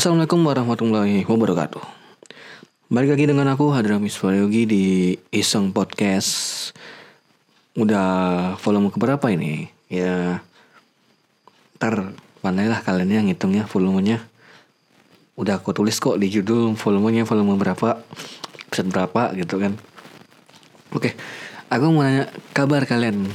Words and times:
Assalamualaikum 0.00 0.48
warahmatullahi 0.48 1.28
wabarakatuh. 1.28 1.84
Balik 2.88 3.12
lagi 3.12 3.28
dengan 3.28 3.52
aku 3.52 3.68
Hadramis 3.68 4.16
Waryogi 4.16 4.64
di 4.64 4.84
Iseng 5.28 5.76
Podcast. 5.76 6.32
Udah 7.76 8.08
volume 8.64 8.88
keberapa 8.88 9.28
ini? 9.28 9.68
Ya, 9.92 10.40
ntar 11.76 12.16
pandailah 12.40 12.80
kalian 12.80 13.12
yang 13.12 13.26
ngitungnya 13.28 13.68
volumenya. 13.68 14.24
Udah 15.36 15.60
aku 15.60 15.76
tulis 15.76 16.00
kok 16.00 16.16
di 16.16 16.32
judul 16.32 16.72
volumenya 16.80 17.28
volume 17.28 17.60
berapa, 17.60 18.00
episode 18.72 18.88
berapa 18.88 19.36
gitu 19.36 19.60
kan. 19.60 19.76
Oke, 20.96 21.12
aku 21.68 21.92
mau 21.92 22.08
nanya 22.08 22.32
kabar 22.56 22.88
kalian 22.88 23.28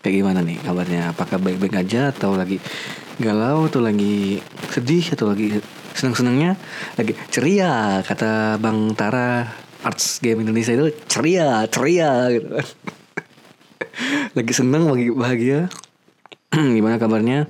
kayak 0.00 0.24
gimana 0.24 0.40
nih 0.40 0.56
kabarnya? 0.64 1.12
Apakah 1.12 1.36
baik-baik 1.36 1.76
aja 1.76 2.16
atau 2.16 2.32
lagi 2.32 2.64
galau 3.20 3.68
atau 3.68 3.84
lagi 3.84 4.40
sedih 4.72 5.04
atau 5.12 5.28
lagi 5.28 5.60
seneng-senengnya 5.98 6.54
lagi 6.94 7.18
ceria 7.34 8.00
kata 8.06 8.62
Bang 8.62 8.94
Tara. 8.94 9.66
Arts 9.78 10.18
Game 10.18 10.42
Indonesia 10.42 10.74
itu 10.74 10.90
ceria 11.06 11.62
ceria 11.70 12.26
gitu. 12.34 12.50
Lagi 14.36 14.52
seneng 14.54 14.90
lagi 14.90 15.10
bahagia. 15.14 15.70
Gimana 16.50 16.98
kabarnya? 16.98 17.46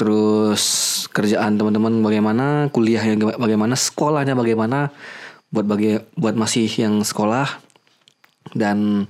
Terus 0.00 0.64
kerjaan 1.12 1.60
teman-teman 1.60 2.00
bagaimana? 2.00 2.72
Kuliahnya 2.72 3.36
bagaimana? 3.36 3.76
Sekolahnya 3.76 4.32
bagaimana? 4.32 4.96
Buat 5.52 5.66
bagi 5.68 6.00
buat 6.16 6.40
masih 6.40 6.72
yang 6.72 7.04
sekolah. 7.04 7.52
Dan 8.56 9.04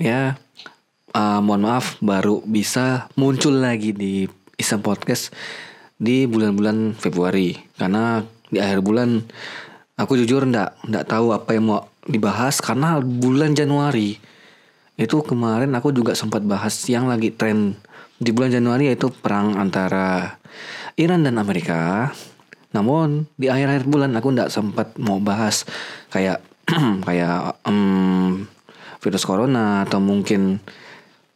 ya 0.00 0.40
uh, 1.12 1.40
mohon 1.44 1.68
maaf 1.68 2.00
baru 2.00 2.40
bisa 2.44 3.12
muncul 3.20 3.52
lagi 3.52 3.92
di 3.92 4.24
Isam 4.56 4.80
Podcast 4.80 5.32
di 5.98 6.24
bulan-bulan 6.30 6.94
Februari. 6.94 7.58
Karena 7.74 8.22
di 8.48 8.62
akhir 8.62 8.80
bulan 8.80 9.20
aku 9.98 10.14
jujur 10.24 10.46
ndak 10.46 10.78
ndak 10.86 11.04
tahu 11.10 11.34
apa 11.34 11.58
yang 11.58 11.68
mau 11.68 11.90
dibahas 12.06 12.62
karena 12.62 13.02
bulan 13.02 13.52
Januari. 13.52 14.16
Itu 14.98 15.22
kemarin 15.22 15.74
aku 15.74 15.92
juga 15.94 16.14
sempat 16.14 16.42
bahas 16.46 16.74
yang 16.86 17.10
lagi 17.10 17.34
tren 17.34 17.78
di 18.18 18.30
bulan 18.34 18.50
Januari 18.50 18.90
yaitu 18.90 19.10
perang 19.10 19.58
antara 19.58 20.38
Iran 20.98 21.26
dan 21.26 21.38
Amerika. 21.38 22.10
Namun 22.74 23.26
di 23.34 23.50
akhir-akhir 23.50 23.84
bulan 23.86 24.14
aku 24.14 24.34
ndak 24.34 24.50
sempat 24.50 24.94
mau 24.98 25.18
bahas 25.18 25.66
kayak 26.14 26.42
kayak 27.06 27.58
um, 27.66 28.46
virus 28.98 29.24
corona 29.24 29.86
atau 29.86 30.02
mungkin 30.02 30.58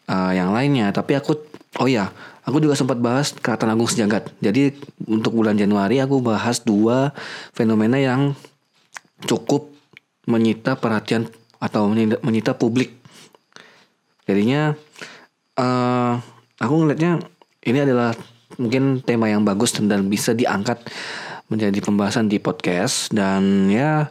uh, 0.09 0.33
yang 0.33 0.55
lainnya 0.55 0.91
tapi 0.91 1.15
aku 1.19 1.37
oh 1.79 1.89
ya 1.89 2.11
Aku 2.43 2.59
juga 2.59 2.75
sempat 2.75 2.99
bahas 2.99 3.31
Keraton 3.31 3.71
Agung 3.71 3.87
Sejagat. 3.87 4.35
Jadi 4.43 4.75
untuk 5.07 5.39
bulan 5.39 5.55
Januari 5.55 6.03
aku 6.03 6.19
bahas 6.19 6.59
dua 6.67 7.15
fenomena 7.55 8.03
yang 8.03 8.35
cukup 9.23 9.71
menyita 10.27 10.75
perhatian 10.75 11.31
atau 11.63 11.87
menyita 12.27 12.59
publik. 12.59 12.99
Jadinya 14.27 14.75
uh, 15.55 16.19
aku 16.59 16.75
ngelihatnya 16.83 17.23
ini 17.63 17.79
adalah 17.79 18.11
mungkin 18.59 19.07
tema 19.07 19.31
yang 19.31 19.47
bagus 19.47 19.79
dan 19.79 20.11
bisa 20.11 20.35
diangkat 20.35 20.83
menjadi 21.47 21.79
pembahasan 21.79 22.27
di 22.27 22.43
podcast 22.43 23.15
dan 23.15 23.71
ya 23.71 24.11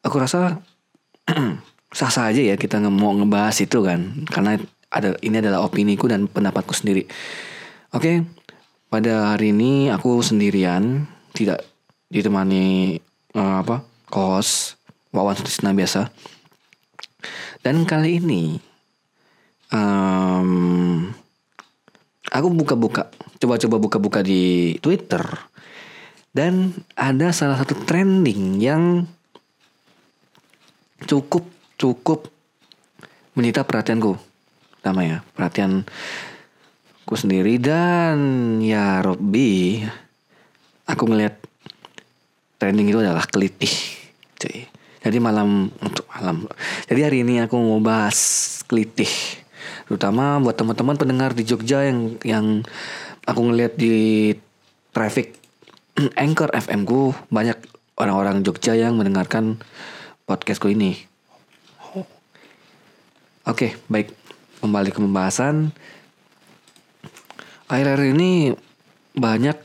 aku 0.00 0.16
rasa 0.16 0.64
sah-sah 1.98 2.32
aja 2.32 2.40
ya 2.40 2.56
kita 2.56 2.80
mau 2.88 3.12
ngebahas 3.12 3.56
itu 3.60 3.84
kan 3.84 4.24
karena 4.32 4.56
ada 4.88 5.16
ini 5.20 5.36
adalah 5.40 5.64
opiniku 5.64 6.08
dan 6.08 6.28
pendapatku 6.28 6.72
sendiri. 6.72 7.04
Oke, 7.92 8.24
pada 8.88 9.36
hari 9.36 9.52
ini 9.52 9.92
aku 9.92 10.20
sendirian, 10.24 11.04
tidak 11.36 11.64
ditemani 12.08 12.96
uh, 13.36 13.60
apa 13.60 13.84
kos 14.08 14.80
Wawan 15.12 15.36
Sutisna 15.36 15.72
biasa. 15.72 16.08
Dan 17.60 17.84
kali 17.84 18.20
ini 18.20 18.60
um, 19.72 21.08
aku 22.28 22.48
buka-buka, 22.52 23.12
coba-coba 23.40 23.76
buka-buka 23.80 24.20
di 24.24 24.76
Twitter 24.80 25.20
dan 26.32 26.76
ada 26.94 27.32
salah 27.32 27.56
satu 27.60 27.74
trending 27.88 28.60
yang 28.60 29.08
cukup 31.08 31.46
cukup 31.78 32.28
menyita 33.32 33.64
perhatianku 33.64 34.27
pertama 34.78 35.02
ya 35.02 35.18
perhatian 35.34 35.82
ku 37.02 37.18
sendiri 37.18 37.58
dan 37.58 38.16
ya 38.62 39.02
Robby 39.02 39.82
aku 40.86 41.04
ngeliat 41.10 41.34
trending 42.58 42.90
itu 42.90 42.98
adalah 43.02 43.24
kelitih 43.28 43.70
cuy. 44.38 44.66
Jadi 44.98 45.18
malam 45.22 45.70
untuk 45.78 46.04
malam. 46.10 46.44
Jadi 46.90 47.00
hari 47.06 47.18
ini 47.22 47.38
aku 47.42 47.54
mau 47.54 47.78
bahas 47.78 48.18
kelitih. 48.66 49.10
Terutama 49.86 50.42
buat 50.42 50.58
teman-teman 50.58 50.98
pendengar 50.98 51.30
di 51.32 51.46
Jogja 51.46 51.86
yang 51.86 52.18
yang 52.26 52.46
aku 53.24 53.40
ngeliat 53.40 53.78
di 53.78 54.34
traffic 54.90 55.38
anchor 56.18 56.50
FM 56.50 56.82
ku 56.84 57.14
banyak 57.30 57.56
orang-orang 57.96 58.42
Jogja 58.42 58.74
yang 58.74 58.98
mendengarkan 58.98 59.62
podcastku 60.26 60.68
ini. 60.68 60.98
Oke 61.88 62.04
okay, 63.48 63.70
baik 63.88 64.12
kembali 64.58 64.90
ke 64.90 64.98
pembahasan. 64.98 65.70
Akhir-akhir 67.68 68.16
ini 68.16 68.54
banyak 69.14 69.56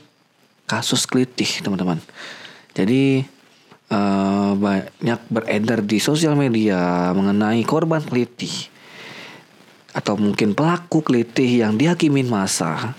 kasus 0.64 1.06
kelitih 1.06 1.62
teman-teman. 1.62 2.00
Jadi 2.74 3.24
uh, 3.92 4.52
banyak 4.58 5.20
beredar 5.30 5.80
di 5.84 5.98
sosial 6.02 6.34
media 6.34 7.12
mengenai 7.14 7.62
korban 7.62 8.02
kelitih 8.02 8.72
atau 9.94 10.18
mungkin 10.18 10.58
pelaku 10.58 11.06
kelitih 11.06 11.62
yang 11.62 11.78
dihakimin 11.78 12.26
masa. 12.26 12.98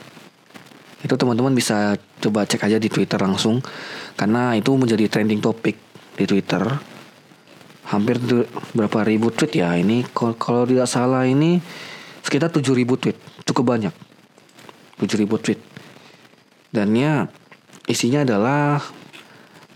Itu 1.04 1.20
teman-teman 1.20 1.54
bisa 1.54 2.00
coba 2.24 2.48
cek 2.48 2.66
aja 2.66 2.80
di 2.80 2.90
Twitter 2.90 3.20
langsung 3.22 3.62
karena 4.16 4.56
itu 4.58 4.74
menjadi 4.74 5.06
trending 5.12 5.44
topik 5.44 5.78
di 6.16 6.26
Twitter 6.26 6.95
hampir 7.90 8.18
berapa 8.74 9.00
ribu 9.06 9.30
tweet 9.30 9.62
ya 9.62 9.74
ini. 9.78 10.06
Kalau 10.14 10.66
tidak 10.66 10.90
salah 10.90 11.26
ini 11.26 11.62
sekitar 12.26 12.50
tujuh 12.54 12.74
ribu 12.74 12.98
tweet. 12.98 13.18
Cukup 13.46 13.76
banyak. 13.76 13.94
Tujuh 15.02 15.18
ribu 15.22 15.38
tweet. 15.38 15.62
Dan 16.74 16.92
ya 16.98 17.30
isinya 17.86 18.26
adalah 18.26 18.82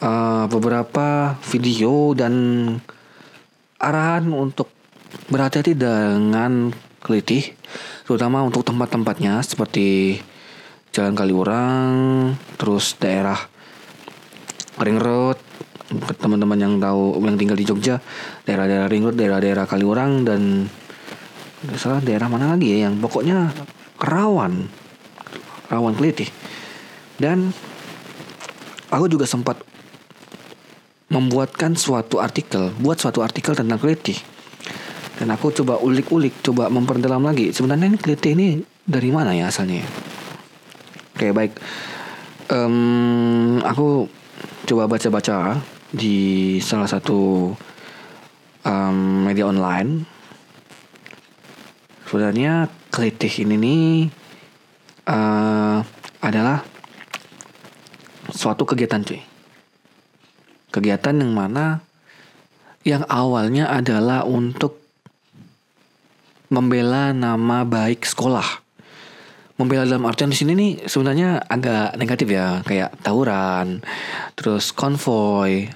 uh, 0.01 0.45
beberapa 0.49 1.37
video 1.47 2.11
dan 2.17 2.33
arahan 3.79 4.27
untuk 4.33 4.67
berhati-hati 5.31 5.73
dengan 5.73 6.73
kelitih 6.99 7.55
terutama 8.03 8.43
untuk 8.43 8.65
tempat-tempatnya 8.67 9.39
seperti 9.41 10.19
Jalan 10.89 11.15
Kaliurang 11.15 11.93
terus 12.57 12.97
daerah 12.97 13.37
Ring 14.81 14.99
Road 14.99 15.48
teman-teman 16.21 16.57
yang 16.57 16.73
tahu 16.77 17.17
yang 17.25 17.37
tinggal 17.37 17.57
di 17.57 17.65
Jogja 17.65 17.97
daerah-daerah 18.45 18.87
Ring 18.89 19.03
Road 19.05 19.17
daerah-daerah 19.17 19.65
Kaliurang 19.65 20.21
dan 20.25 20.69
salah 21.75 21.99
daerah 21.99 22.29
mana 22.29 22.53
lagi 22.55 22.71
ya 22.71 22.87
yang 22.87 23.01
pokoknya 23.01 23.51
rawan 23.99 24.69
rawan 25.69 25.93
kelitih. 25.97 26.29
Dan 27.19 27.51
aku 28.89 29.05
juga 29.11 29.27
sempat 29.27 29.59
membuatkan 31.09 31.73
suatu 31.73 32.21
artikel 32.21 32.71
buat 32.79 33.01
suatu 33.01 33.25
artikel 33.25 33.57
tentang 33.57 33.81
kelitih. 33.81 34.17
Dan 35.19 35.35
aku 35.35 35.51
coba 35.51 35.81
ulik-ulik 35.83 36.39
coba 36.39 36.71
memperdalam 36.71 37.19
lagi 37.19 37.51
sebenarnya 37.51 37.91
ini 37.91 37.99
kelitih 37.99 38.31
ini 38.39 38.47
dari 38.87 39.11
mana 39.11 39.35
ya 39.35 39.51
asalnya 39.51 39.83
oke 41.19 41.35
baik. 41.35 41.53
Um, 42.49 43.59
aku 43.61 44.07
coba 44.63 44.87
baca-baca 44.87 45.59
di 45.89 46.57
salah 46.61 46.85
satu 46.85 47.49
um, 48.65 48.97
media 49.25 49.49
online. 49.49 50.05
Sebenarnya 52.05 52.69
kelitih 52.89 53.45
ini 53.45 53.55
nih 53.57 53.89
uh, 55.09 55.77
adalah 56.25 56.65
suatu 58.33 58.65
kegiatan 58.65 59.01
cuy. 59.05 59.21
Kegiatan 60.69 61.15
yang 61.17 61.33
mana 61.33 61.81
yang 62.85 63.05
awalnya 63.09 63.69
adalah 63.69 64.25
untuk 64.25 64.81
membela 66.49 67.13
nama 67.13 67.61
baik 67.65 68.05
sekolah. 68.05 68.65
Membela 69.59 69.83
dalam 69.83 70.07
artian 70.07 70.31
di 70.31 70.39
sini 70.39 70.51
nih 70.55 70.73
sebenarnya 70.87 71.45
agak 71.45 71.99
negatif 71.99 72.31
ya 72.31 72.63
kayak 72.63 72.95
tawuran 73.03 73.83
terus 74.39 74.71
konvoy 74.71 75.67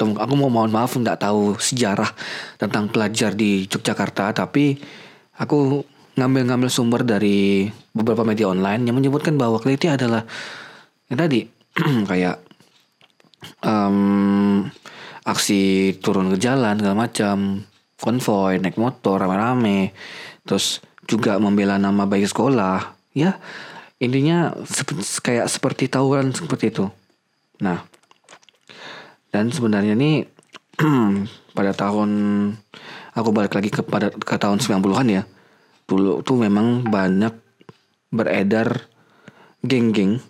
aku 0.00 0.32
mau 0.34 0.48
mohon 0.48 0.72
maaf 0.72 0.96
nggak 0.96 1.20
tahu 1.20 1.60
sejarah 1.60 2.08
tentang 2.56 2.88
pelajar 2.88 3.36
di 3.36 3.68
Yogyakarta 3.68 4.32
tapi 4.32 4.80
aku 5.36 5.84
ngambil-ngambil 6.16 6.68
sumber 6.72 7.04
dari 7.04 7.68
beberapa 7.92 8.24
media 8.26 8.50
online 8.50 8.84
yang 8.88 8.96
menyebutkan 8.96 9.36
bahwa 9.36 9.60
keliti 9.60 9.88
adalah 9.88 10.24
yang 11.08 11.18
tadi 11.20 11.46
kayak 12.10 12.40
um, 13.64 14.66
aksi 15.24 15.94
turun 16.00 16.32
ke 16.34 16.36
jalan 16.40 16.76
segala 16.80 16.96
macam 16.96 17.64
konvoy 18.00 18.56
naik 18.58 18.80
motor 18.80 19.20
rame-rame 19.20 19.92
terus 20.44 20.80
juga 21.04 21.36
membela 21.42 21.76
nama 21.76 22.06
baik 22.06 22.30
sekolah. 22.30 22.94
Ya 23.10 23.42
intinya 23.98 24.54
sep 24.64 24.94
kayak 25.20 25.50
seperti 25.50 25.90
tawuran 25.90 26.30
seperti 26.30 26.70
itu. 26.70 26.86
Nah 27.60 27.84
dan 29.30 29.50
sebenarnya 29.50 29.94
nih 29.94 30.26
pada 31.56 31.72
tahun 31.74 32.10
aku 33.14 33.28
balik 33.34 33.54
lagi 33.58 33.70
ke 33.70 33.82
pada 33.82 34.10
ke 34.10 34.36
tahun 34.38 34.62
90-an 34.62 35.08
ya 35.10 35.22
dulu 35.90 36.22
tuh 36.22 36.38
memang 36.38 36.86
banyak 36.86 37.34
beredar 38.10 38.86
geng-geng 39.62 40.22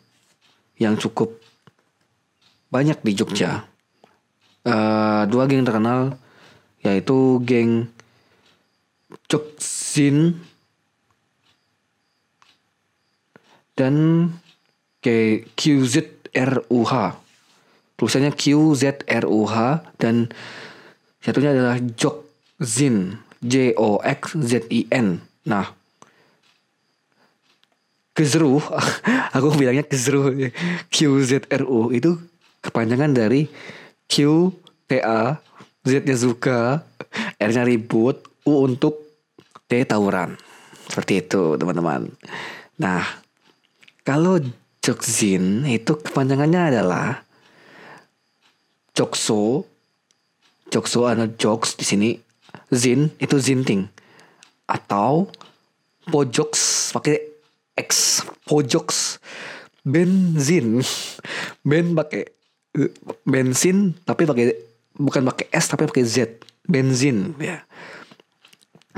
yang 0.80 0.96
cukup 0.96 1.36
banyak 2.72 2.96
di 3.04 3.12
Jogja. 3.12 3.68
Uh, 4.60 5.24
dua 5.28 5.48
geng 5.48 5.64
terkenal 5.64 6.16
yaitu 6.80 7.40
geng 7.44 7.92
Joksin 9.28 10.40
dan 13.76 13.94
QZRUH. 15.56 16.92
Tulisannya 18.00 18.32
QZRUH 18.32 19.56
dan 20.00 20.32
satunya 21.20 21.52
adalah 21.52 21.76
Jokzin, 21.76 23.20
J 23.44 23.76
O 23.76 24.00
X 24.00 24.40
Z 24.40 24.64
I 24.72 24.88
N. 24.88 25.20
Nah, 25.44 25.68
Kezru, 28.16 28.56
aku 29.36 29.52
bilangnya 29.52 29.84
Kezru, 29.84 30.32
QZRU 30.88 31.92
itu 31.92 32.16
kepanjangan 32.64 33.12
dari 33.12 33.48
Q 34.08 34.48
T 34.88 35.00
A 35.04 35.36
Z 35.84 36.04
nya 36.04 36.16
suka 36.16 36.84
R 37.40 37.50
nya 37.52 37.64
ribut 37.64 38.20
U 38.44 38.64
untuk 38.64 39.00
T 39.68 39.84
tawuran. 39.84 40.36
Seperti 40.88 41.22
itu 41.24 41.56
teman-teman. 41.56 42.10
Nah 42.82 43.04
kalau 44.02 44.42
Jokzin 44.80 45.68
itu 45.68 45.94
kepanjangannya 46.00 46.74
adalah 46.74 47.22
Jokso. 49.00 49.64
Jokso 50.68 51.08
ada 51.08 51.24
jokes 51.24 51.72
di 51.80 51.88
sini. 51.88 52.10
Zin 52.68 53.08
itu 53.16 53.40
zinting. 53.40 53.88
Atau 54.68 55.32
Pojoks 56.12 56.92
pakai 56.92 57.16
X 57.80 58.20
Pojoks. 58.44 59.16
Benzin 59.80 60.84
ben 61.68 61.96
pakai 61.96 62.28
bensin 63.24 63.96
tapi 64.04 64.28
pakai 64.28 64.52
bukan 65.00 65.24
pakai 65.32 65.48
S 65.48 65.72
tapi 65.72 65.88
pakai 65.88 66.04
Z. 66.04 66.44
Benzin 66.68 67.32
ya. 67.40 67.64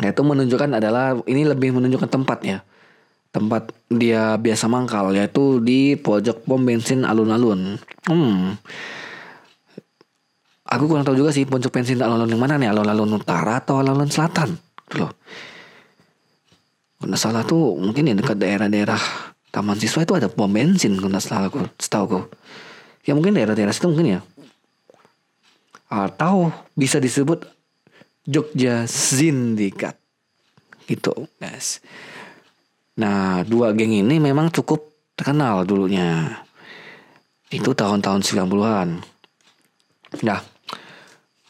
Nah 0.03 0.11
itu 0.11 0.23
menunjukkan 0.27 0.83
adalah 0.83 1.15
ini 1.31 1.47
lebih 1.47 1.79
menunjukkan 1.79 2.11
tempat 2.11 2.43
ya 2.43 2.59
tempat 3.33 3.73
dia 3.89 4.37
biasa 4.37 4.69
mangkal 4.69 5.15
yaitu 5.17 5.63
di 5.63 5.95
pojok 5.95 6.43
pom 6.43 6.67
bensin 6.67 7.07
alun-alun. 7.07 7.79
Hmm 8.11 8.59
aku 10.73 10.89
kurang 10.89 11.05
tahu 11.05 11.21
juga 11.21 11.31
sih 11.37 11.45
pojok 11.45 11.69
bensin 11.69 12.01
alun-alun 12.01 12.33
yang 12.33 12.41
mana 12.41 12.57
nih 12.57 12.73
alun-alun 12.73 13.21
utara 13.21 13.61
atau 13.61 13.85
alun-alun 13.85 14.09
selatan? 14.09 14.57
Gitu 14.89 15.05
loh. 15.05 15.13
Kalau 17.03 17.19
salah 17.19 17.43
tuh 17.45 17.77
mungkin 17.77 18.09
ya 18.09 18.15
dekat 18.17 18.39
daerah-daerah 18.41 19.01
taman 19.53 19.77
siswa 19.77 20.07
itu 20.07 20.15
ada 20.17 20.33
pom 20.33 20.49
bensin 20.49 20.97
kalau 20.97 21.21
salah 21.21 21.53
aku 21.53 21.69
setahu 21.77 22.05
aku. 22.09 22.21
Ya 23.05 23.13
mungkin 23.13 23.37
daerah-daerah 23.37 23.75
situ 23.75 23.91
mungkin 23.93 24.17
ya. 24.17 24.21
Atau 25.93 26.55
bisa 26.73 26.97
disebut 26.97 27.45
Jogja 28.25 28.89
Sindikat. 28.89 29.99
Gitu 30.89 31.13
guys. 31.37 31.85
Nah 32.97 33.45
dua 33.45 33.77
geng 33.77 33.93
ini 33.93 34.17
memang 34.23 34.49
cukup 34.49 34.89
terkenal 35.19 35.69
dulunya. 35.69 36.41
Itu 37.53 37.77
tahun-tahun 37.77 38.25
90-an 38.25 39.13
nah 40.21 40.45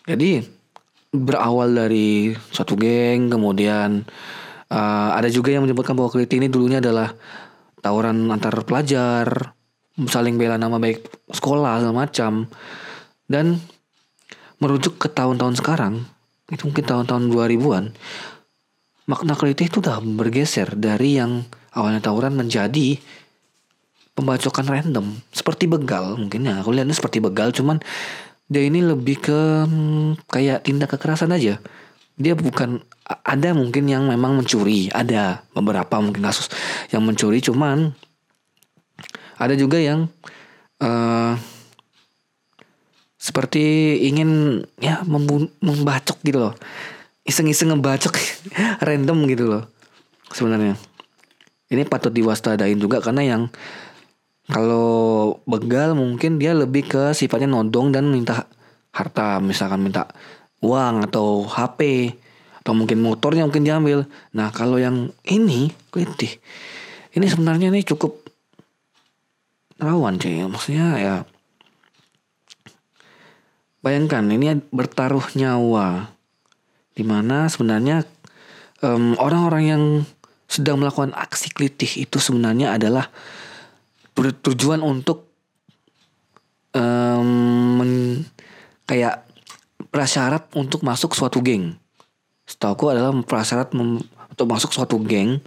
jadi 0.08 0.42
berawal 1.12 1.68
dari 1.76 2.32
suatu 2.50 2.74
geng 2.74 3.28
kemudian 3.28 4.02
uh, 4.72 5.10
ada 5.12 5.28
juga 5.28 5.52
yang 5.52 5.68
menyebutkan 5.68 5.92
bahwa 5.92 6.08
Keliti 6.08 6.40
ini 6.40 6.48
dulunya 6.48 6.80
adalah 6.80 7.12
tawuran 7.84 8.30
antar 8.32 8.56
pelajar 8.64 9.52
saling 10.08 10.40
bela 10.40 10.56
nama 10.56 10.80
baik 10.80 11.28
sekolah 11.28 11.84
segala 11.84 11.96
macam. 12.08 12.48
Dan 13.28 13.60
merujuk 14.56 14.96
ke 14.96 15.08
tahun-tahun 15.12 15.60
sekarang 15.60 16.04
itu 16.52 16.68
mungkin 16.68 16.84
tahun-tahun 16.84 17.32
2000-an 17.32 17.84
makna 19.08 19.34
kritik 19.34 19.72
itu 19.72 19.82
udah 19.82 19.98
bergeser 20.04 20.78
dari 20.78 21.18
yang 21.18 21.42
awalnya 21.74 22.04
tawuran 22.04 22.36
menjadi 22.36 23.00
pembacokan 24.12 24.66
random. 24.68 25.06
Seperti 25.32 25.66
begal 25.66 26.20
mungkin 26.20 26.46
ya 26.46 26.60
aku 26.60 26.70
lihatnya 26.76 26.94
seperti 26.94 27.18
begal 27.18 27.50
cuman 27.50 27.80
dia 28.52 28.68
ini 28.68 28.84
lebih 28.84 29.16
ke 29.24 29.40
hmm, 29.64 30.28
kayak 30.28 30.68
tindak 30.68 30.92
kekerasan 30.92 31.32
aja. 31.32 31.56
Dia 32.20 32.36
bukan 32.36 32.84
ada 33.08 33.56
mungkin 33.56 33.88
yang 33.88 34.12
memang 34.12 34.36
mencuri 34.36 34.92
ada 34.92 35.40
beberapa 35.56 35.98
mungkin 35.98 36.28
kasus 36.28 36.52
yang 36.92 37.02
mencuri 37.02 37.40
cuman 37.40 37.96
ada 39.40 39.56
juga 39.56 39.80
yang 39.80 40.06
uh, 40.84 41.34
seperti 43.16 43.96
ingin 44.06 44.62
ya 44.76 45.00
membacok 45.62 46.20
gitu 46.20 46.38
loh. 46.38 46.54
Iseng-iseng 47.24 47.72
ngebacok 47.72 48.12
random 48.86 49.18
gitu 49.32 49.44
loh 49.48 49.64
sebenarnya. 50.30 50.76
Ini 51.72 51.88
patut 51.88 52.12
diwaspadain 52.12 52.76
juga 52.76 53.00
karena 53.00 53.24
yang 53.24 53.42
kalau 54.52 55.40
begal 55.48 55.96
mungkin 55.96 56.36
dia 56.36 56.52
lebih 56.52 56.84
ke 56.84 57.16
sifatnya 57.16 57.48
nodong 57.48 57.88
dan 57.88 58.12
minta 58.12 58.44
harta. 58.92 59.40
Misalkan 59.40 59.80
minta 59.80 60.12
uang 60.60 61.08
atau 61.08 61.48
HP 61.48 62.12
atau 62.60 62.76
mungkin 62.76 63.00
motornya 63.00 63.48
mungkin 63.48 63.64
diambil. 63.64 64.04
Nah 64.36 64.52
kalau 64.52 64.76
yang 64.76 65.08
ini 65.24 65.72
kritik 65.88 66.44
ini 67.16 67.26
sebenarnya 67.28 67.72
ini 67.72 67.80
cukup 67.80 68.20
rawan 69.80 70.20
cuy. 70.20 70.44
Maksudnya 70.44 70.88
ya 71.00 71.14
bayangkan 73.80 74.28
ini 74.28 74.60
bertaruh 74.68 75.32
nyawa. 75.32 76.12
Di 76.92 77.08
mana 77.08 77.48
sebenarnya 77.48 78.04
orang 78.84 79.16
orang-orang 79.16 79.64
yang 79.64 79.82
sedang 80.44 80.76
melakukan 80.76 81.16
aksi 81.16 81.48
klitik 81.56 81.96
itu 81.96 82.20
sebenarnya 82.20 82.76
adalah 82.76 83.08
bertujuan 84.12 84.84
untuk 84.84 85.32
um, 86.76 88.20
kayak 88.84 89.24
prasyarat 89.92 90.48
untuk 90.56 90.84
masuk 90.84 91.12
suatu 91.16 91.40
geng. 91.44 91.76
Setahu 92.48 92.92
adalah 92.92 93.12
prasyarat 93.24 93.72
untuk 93.72 94.46
masuk 94.48 94.72
suatu 94.72 95.00
geng 95.00 95.40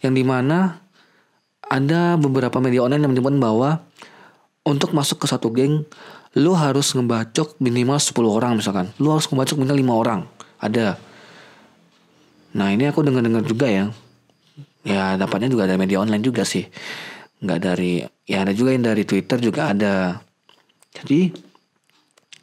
yang 0.00 0.14
di 0.16 0.24
mana 0.24 0.80
ada 1.70 2.18
beberapa 2.18 2.58
media 2.58 2.82
online 2.82 3.06
yang 3.06 3.12
menyebutkan 3.12 3.38
bahwa 3.38 3.70
untuk 4.66 4.90
masuk 4.90 5.22
ke 5.22 5.26
satu 5.30 5.52
geng 5.54 5.86
lu 6.38 6.54
harus 6.54 6.94
ngebacok 6.94 7.58
minimal 7.58 7.98
10 7.98 8.14
orang 8.26 8.52
misalkan. 8.58 8.90
Lu 9.02 9.10
harus 9.10 9.26
ngebacok 9.26 9.58
minimal 9.58 9.98
5 9.98 10.02
orang. 10.06 10.20
Ada. 10.62 10.98
Nah 12.54 12.68
ini 12.74 12.90
aku 12.90 13.02
dengar-dengar 13.02 13.42
juga 13.46 13.66
ya. 13.70 13.84
Ya 14.80 15.14
dapatnya 15.20 15.52
juga 15.52 15.68
dari 15.68 15.76
media 15.76 16.00
online 16.00 16.24
juga 16.24 16.40
sih 16.40 16.64
nggak 17.40 17.60
dari 17.60 18.04
ya 18.28 18.44
ada 18.44 18.52
juga 18.52 18.76
yang 18.76 18.84
dari 18.84 19.02
Twitter 19.08 19.40
juga 19.40 19.72
ada. 19.72 20.20
Jadi 20.92 21.32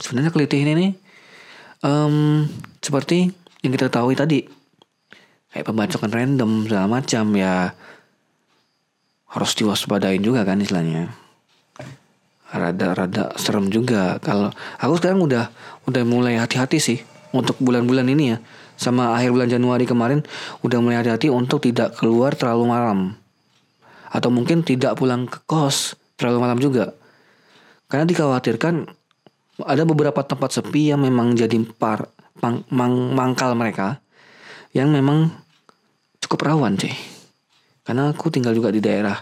sebenarnya 0.02 0.34
kelitih 0.34 0.66
ini 0.66 0.74
nih 0.74 0.92
um, 1.86 2.46
seperti 2.82 3.30
yang 3.62 3.72
kita 3.74 3.94
tahu 3.94 4.14
tadi. 4.18 4.42
Kayak 5.54 5.74
pembacokan 5.74 6.12
random 6.12 6.52
segala 6.68 6.88
macam 6.92 7.26
ya 7.34 7.72
harus 9.28 9.52
diwaspadain 9.56 10.22
juga 10.22 10.44
kan 10.44 10.60
istilahnya. 10.60 11.14
Rada-rada 12.48 13.36
serem 13.40 13.72
juga. 13.72 14.20
Kalau 14.24 14.52
aku 14.80 14.94
sekarang 15.00 15.24
udah 15.24 15.52
udah 15.88 16.04
mulai 16.04 16.40
hati-hati 16.40 16.80
sih 16.80 17.00
untuk 17.32 17.58
bulan-bulan 17.64 18.08
ini 18.12 18.36
ya. 18.36 18.38
Sama 18.78 19.18
akhir 19.18 19.34
bulan 19.34 19.50
Januari 19.50 19.90
kemarin 19.90 20.22
udah 20.62 20.80
mulai 20.84 21.02
hati-hati 21.02 21.34
untuk 21.34 21.66
tidak 21.66 21.98
keluar 21.98 22.38
terlalu 22.38 22.66
malam 22.70 23.00
atau 24.18 24.34
mungkin 24.34 24.66
tidak 24.66 24.98
pulang 24.98 25.30
ke 25.30 25.46
kos 25.46 25.94
terlalu 26.18 26.42
malam 26.42 26.58
juga 26.58 26.98
karena 27.86 28.10
dikhawatirkan 28.10 28.90
ada 29.62 29.84
beberapa 29.86 30.26
tempat 30.26 30.58
sepi 30.58 30.90
yang 30.90 31.06
memang 31.06 31.38
jadi 31.38 31.54
par 31.78 32.10
pang, 32.42 32.66
mang, 32.74 33.14
mangkal 33.14 33.54
mereka 33.54 34.02
yang 34.74 34.90
memang 34.90 35.30
cukup 36.18 36.50
rawan 36.50 36.74
sih 36.82 36.94
karena 37.86 38.10
aku 38.10 38.34
tinggal 38.34 38.58
juga 38.58 38.74
di 38.74 38.82
daerah 38.82 39.22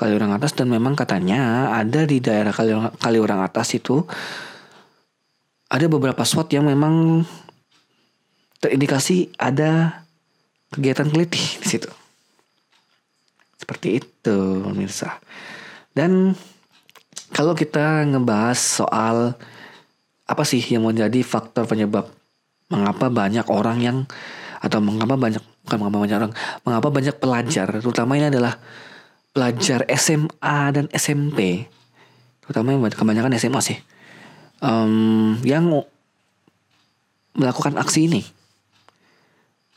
Kaliurang 0.00 0.32
Atas 0.32 0.56
dan 0.56 0.72
memang 0.72 0.96
katanya 0.96 1.76
ada 1.76 2.08
di 2.08 2.24
daerah 2.24 2.56
Kaliurang, 2.56 2.96
Kaliurang 2.96 3.44
Atas 3.44 3.76
itu 3.76 4.00
ada 5.68 5.86
beberapa 5.86 6.24
spot 6.24 6.48
yang 6.56 6.64
memang 6.64 7.22
terindikasi 8.64 9.30
ada 9.36 10.02
kegiatan 10.72 11.06
keliti 11.12 11.60
di 11.60 11.66
situ. 11.68 11.99
Seperti 13.70 14.02
itu, 14.02 14.66
pemirsa. 14.66 15.22
Dan 15.94 16.34
kalau 17.30 17.54
kita 17.54 18.02
ngebahas 18.02 18.58
soal 18.58 19.38
apa 20.26 20.42
sih 20.42 20.58
yang 20.58 20.90
menjadi 20.90 21.22
faktor 21.22 21.70
penyebab 21.70 22.10
mengapa 22.66 23.06
banyak 23.06 23.46
orang 23.46 23.78
yang 23.78 23.98
atau 24.58 24.82
mengapa 24.82 25.14
banyak 25.14 25.38
bukan 25.62 25.76
mengapa 25.86 25.98
banyak 26.02 26.16
orang 26.18 26.34
mengapa 26.66 26.88
banyak 26.90 27.14
pelajar 27.22 27.66
terutama 27.78 28.18
ini 28.18 28.26
adalah 28.26 28.58
pelajar 29.30 29.86
SMA 29.94 30.58
dan 30.74 30.90
SMP 30.90 31.70
terutama 32.42 32.74
yang 32.74 32.82
kebanyakan 32.90 33.38
SMA 33.38 33.62
sih. 33.62 33.78
Um, 34.58 35.38
yang 35.46 35.70
melakukan 37.38 37.78
aksi 37.78 38.10
ini. 38.10 38.26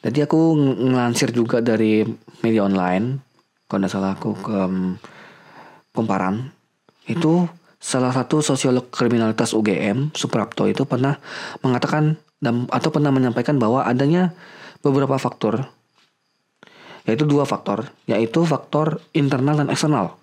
Jadi 0.01 0.25
aku 0.25 0.57
ngelansir 0.57 1.29
juga 1.29 1.62
dari 1.62 2.01
media 2.41 2.65
online 2.65 3.32
kalau 3.74 3.89
tidak 3.89 3.94
salah 3.98 4.13
aku 4.13 4.38
ke 4.38 4.53
um, 4.53 5.01
kumparan 5.98 6.53
itu 7.10 7.50
salah 7.82 8.13
satu 8.13 8.46
sosiolog 8.46 8.94
kriminalitas 8.94 9.58
UGM 9.58 10.13
Suprapto 10.13 10.70
itu 10.70 10.86
pernah 10.86 11.18
mengatakan 11.65 12.22
dan 12.38 12.70
atau 12.70 12.94
pernah 12.94 13.10
menyampaikan 13.10 13.58
bahwa 13.58 13.82
adanya 13.82 14.38
beberapa 14.86 15.18
faktor 15.18 15.65
yaitu 17.10 17.25
dua 17.25 17.50
faktor 17.50 17.89
yaitu 18.06 18.46
faktor 18.46 19.01
internal 19.18 19.58
dan 19.58 19.74
eksternal. 19.74 20.22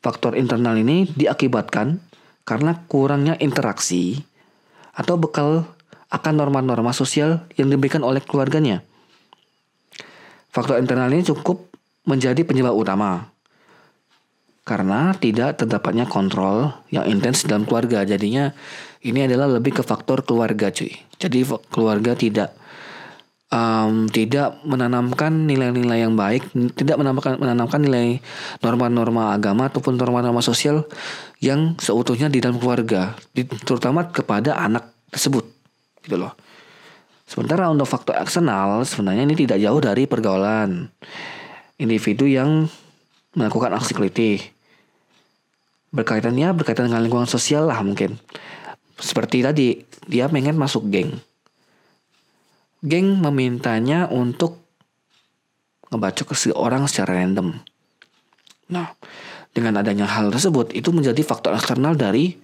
Faktor 0.00 0.32
internal 0.32 0.80
ini 0.80 1.12
diakibatkan 1.12 2.00
karena 2.48 2.88
kurangnya 2.88 3.36
interaksi 3.36 4.24
atau 4.96 5.20
bekal 5.20 5.68
akan 6.08 6.34
norma-norma 6.40 6.96
sosial 6.96 7.44
yang 7.60 7.68
diberikan 7.68 8.00
oleh 8.00 8.24
keluarganya. 8.24 8.80
Faktor 10.48 10.80
internal 10.80 11.12
ini 11.12 11.20
cukup 11.28 11.67
menjadi 12.08 12.40
penyebab 12.40 12.72
utama 12.72 13.28
karena 14.68 15.16
tidak 15.16 15.64
terdapatnya 15.64 16.04
kontrol 16.04 16.72
yang 16.92 17.08
intens 17.08 17.48
dalam 17.48 17.64
keluarga. 17.64 18.04
Jadinya 18.04 18.52
ini 19.00 19.24
adalah 19.24 19.48
lebih 19.48 19.80
ke 19.80 19.82
faktor 19.84 20.20
keluarga, 20.28 20.68
cuy. 20.68 20.92
Jadi 21.16 21.40
keluarga 21.72 22.12
tidak 22.12 22.52
um, 23.48 24.04
tidak 24.12 24.60
menanamkan 24.68 25.48
nilai-nilai 25.48 26.04
yang 26.04 26.12
baik, 26.20 26.52
tidak 26.76 27.00
menanamkan 27.00 27.40
menanamkan 27.40 27.80
nilai 27.80 28.20
norma-norma 28.60 29.32
agama 29.32 29.72
ataupun 29.72 29.96
norma-norma 29.96 30.44
sosial 30.44 30.84
yang 31.40 31.80
seutuhnya 31.80 32.28
di 32.28 32.44
dalam 32.44 32.60
keluarga, 32.60 33.16
terutama 33.64 34.04
kepada 34.12 34.52
anak 34.60 34.92
tersebut, 35.08 35.48
gitu 36.04 36.20
loh. 36.20 36.36
Sementara 37.28 37.68
untuk 37.68 37.88
faktor 37.88 38.16
eksternal 38.20 38.84
sebenarnya 38.88 39.28
ini 39.28 39.36
tidak 39.36 39.60
jauh 39.60 39.80
dari 39.84 40.08
pergaulan 40.08 40.88
individu 41.78 42.26
yang 42.26 42.66
melakukan 43.32 43.72
aksi 43.78 43.94
kelitih 43.94 44.42
berkaitannya 45.88 46.52
berkaitan 46.52 46.92
dengan 46.92 47.00
lingkungan 47.00 47.30
sosial 47.30 47.64
lah 47.70 47.80
mungkin. 47.80 48.20
Seperti 48.98 49.40
tadi 49.40 49.78
dia 50.04 50.28
pengen 50.28 50.58
masuk 50.58 50.90
geng. 50.92 51.16
Geng 52.84 53.22
memintanya 53.22 54.10
untuk 54.10 54.60
ngebacok 55.88 56.34
ke 56.34 56.36
si 56.36 56.52
orang 56.52 56.84
secara 56.90 57.24
random. 57.24 57.56
Nah 58.68 58.92
dengan 59.56 59.80
adanya 59.80 60.04
hal 60.04 60.28
tersebut 60.28 60.76
itu 60.76 60.92
menjadi 60.92 61.24
faktor 61.24 61.56
eksternal 61.56 61.96
dari 61.96 62.36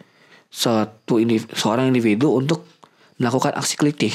suatu 0.49 1.21
individu, 1.21 1.53
seorang 1.53 1.91
individu 1.93 2.33
untuk 2.33 2.65
melakukan 3.21 3.55
aksi 3.55 3.75
kelitih 3.77 4.15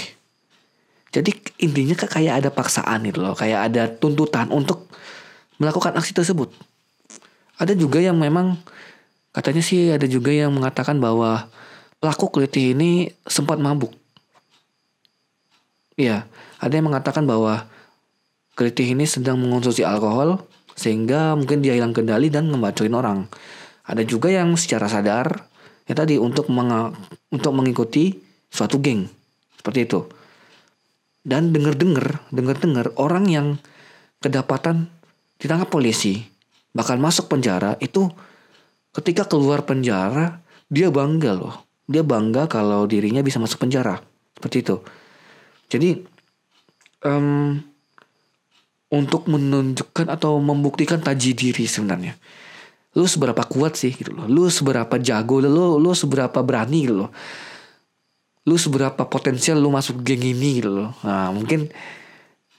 jadi 1.10 1.32
intinya 1.62 1.96
kayak 1.98 2.46
ada 2.46 2.50
paksaan 2.54 3.06
gitu 3.06 3.26
loh 3.26 3.34
kayak 3.34 3.74
ada 3.74 3.90
tuntutan 3.90 4.50
untuk 4.54 4.90
melakukan 5.58 5.98
aksi 5.98 6.14
tersebut 6.14 6.54
ada 7.60 7.76
juga 7.76 8.00
yang 8.00 8.16
memang 8.16 8.56
Katanya 9.30 9.62
sih 9.62 9.94
ada 9.94 10.10
juga 10.10 10.34
yang 10.34 10.50
mengatakan 10.50 10.98
bahwa 10.98 11.46
pelaku 12.02 12.34
kelitih 12.34 12.74
ini 12.74 13.14
sempat 13.30 13.62
mabuk. 13.62 13.94
Iya, 16.00 16.26
ada 16.58 16.74
yang 16.74 16.90
mengatakan 16.90 17.30
bahwa 17.30 17.70
kelitih 18.58 18.98
ini 18.98 19.06
sedang 19.06 19.38
mengonsumsi 19.38 19.86
alkohol 19.86 20.42
sehingga 20.74 21.38
mungkin 21.38 21.62
dia 21.62 21.78
hilang 21.78 21.94
kendali 21.94 22.34
dan 22.34 22.50
ngebacoin 22.50 22.96
orang. 22.96 23.20
Ada 23.86 24.02
juga 24.02 24.34
yang 24.34 24.58
secara 24.58 24.90
sadar 24.90 25.46
ya 25.86 25.94
tadi 25.94 26.18
untuk 26.18 26.50
meng 26.50 26.94
untuk 27.30 27.54
mengikuti 27.54 28.18
suatu 28.50 28.82
geng 28.82 29.06
seperti 29.62 29.86
itu. 29.86 30.00
Dan 31.20 31.52
dengar-dengar, 31.52 32.24
dengar-dengar 32.32 32.96
orang 32.96 33.26
yang 33.28 33.48
kedapatan 34.24 34.88
ditangkap 35.40 35.72
polisi 35.72 36.24
bahkan 36.76 37.02
masuk 37.02 37.32
penjara 37.32 37.76
itu 37.82 38.08
ketika 38.94 39.26
keluar 39.26 39.66
penjara 39.66 40.44
dia 40.70 40.94
bangga 40.94 41.34
loh. 41.34 41.56
Dia 41.90 42.06
bangga 42.06 42.46
kalau 42.46 42.86
dirinya 42.86 43.26
bisa 43.26 43.42
masuk 43.42 43.66
penjara. 43.66 43.98
Seperti 44.38 44.58
itu. 44.62 44.76
Jadi 45.74 45.90
um, 47.02 47.58
untuk 48.94 49.26
menunjukkan 49.26 50.14
atau 50.14 50.38
membuktikan 50.38 51.02
taji 51.02 51.34
diri 51.34 51.66
sebenarnya. 51.66 52.14
Lu 52.94 53.10
seberapa 53.10 53.42
kuat 53.50 53.74
sih 53.74 53.94
gitu 53.98 54.14
loh. 54.14 54.30
Lu 54.30 54.46
seberapa 54.54 55.02
jago 55.02 55.42
lu 55.42 55.82
lu 55.82 55.92
seberapa 55.98 56.46
berani 56.46 56.86
gitu 56.86 56.96
loh 57.06 57.12
lu 58.50 58.58
seberapa 58.58 59.06
potensial 59.06 59.62
lu 59.62 59.70
masuk 59.70 60.02
geng 60.02 60.26
ini 60.26 60.58
gitu 60.58 60.74
loh 60.74 60.90
nah 61.06 61.30
mungkin 61.30 61.70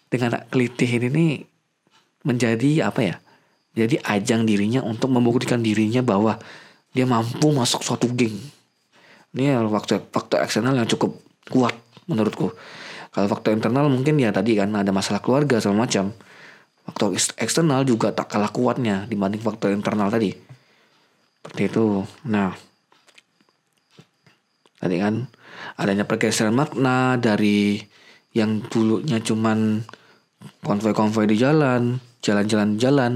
dengan 0.07 0.39
kelitih 0.47 1.03
ini 1.03 1.43
menjadi 2.23 2.87
apa 2.87 3.01
ya 3.03 3.15
jadi 3.75 4.03
ajang 4.03 4.47
dirinya 4.47 4.83
untuk 4.83 5.15
membuktikan 5.15 5.63
dirinya 5.63 6.03
bahwa 6.03 6.39
dia 6.91 7.07
mampu 7.07 7.55
masuk 7.55 7.87
suatu 7.87 8.11
geng. 8.11 8.35
Ini 9.31 9.55
faktor 9.71 10.03
faktor 10.11 10.43
eksternal 10.43 10.75
yang 10.75 10.91
cukup 10.91 11.15
kuat 11.47 11.75
menurutku. 12.11 12.51
Kalau 13.15 13.27
faktor 13.31 13.55
internal 13.55 13.87
mungkin 13.87 14.19
ya 14.19 14.35
tadi 14.35 14.59
kan 14.59 14.75
ada 14.75 14.91
masalah 14.91 15.23
keluarga 15.23 15.63
segala 15.63 15.87
macam. 15.87 16.11
Faktor 16.83 17.15
eksternal 17.39 17.87
juga 17.87 18.11
tak 18.11 18.35
kalah 18.35 18.51
kuatnya 18.51 19.07
dibanding 19.07 19.39
faktor 19.39 19.71
internal 19.71 20.11
tadi. 20.11 20.35
Seperti 21.39 21.63
itu. 21.71 22.03
Nah, 22.27 22.51
tadi 24.83 24.99
kan 24.99 25.31
adanya 25.77 26.05
pergeseran 26.05 26.55
makna 26.55 27.17
dari 27.17 27.81
yang 28.37 28.63
dulunya 28.71 29.19
cuman 29.19 29.83
konvoi-konvoi 30.65 31.27
di 31.29 31.37
jalan, 31.37 31.99
jalan-jalan 32.23 32.79
jalan, 32.79 33.13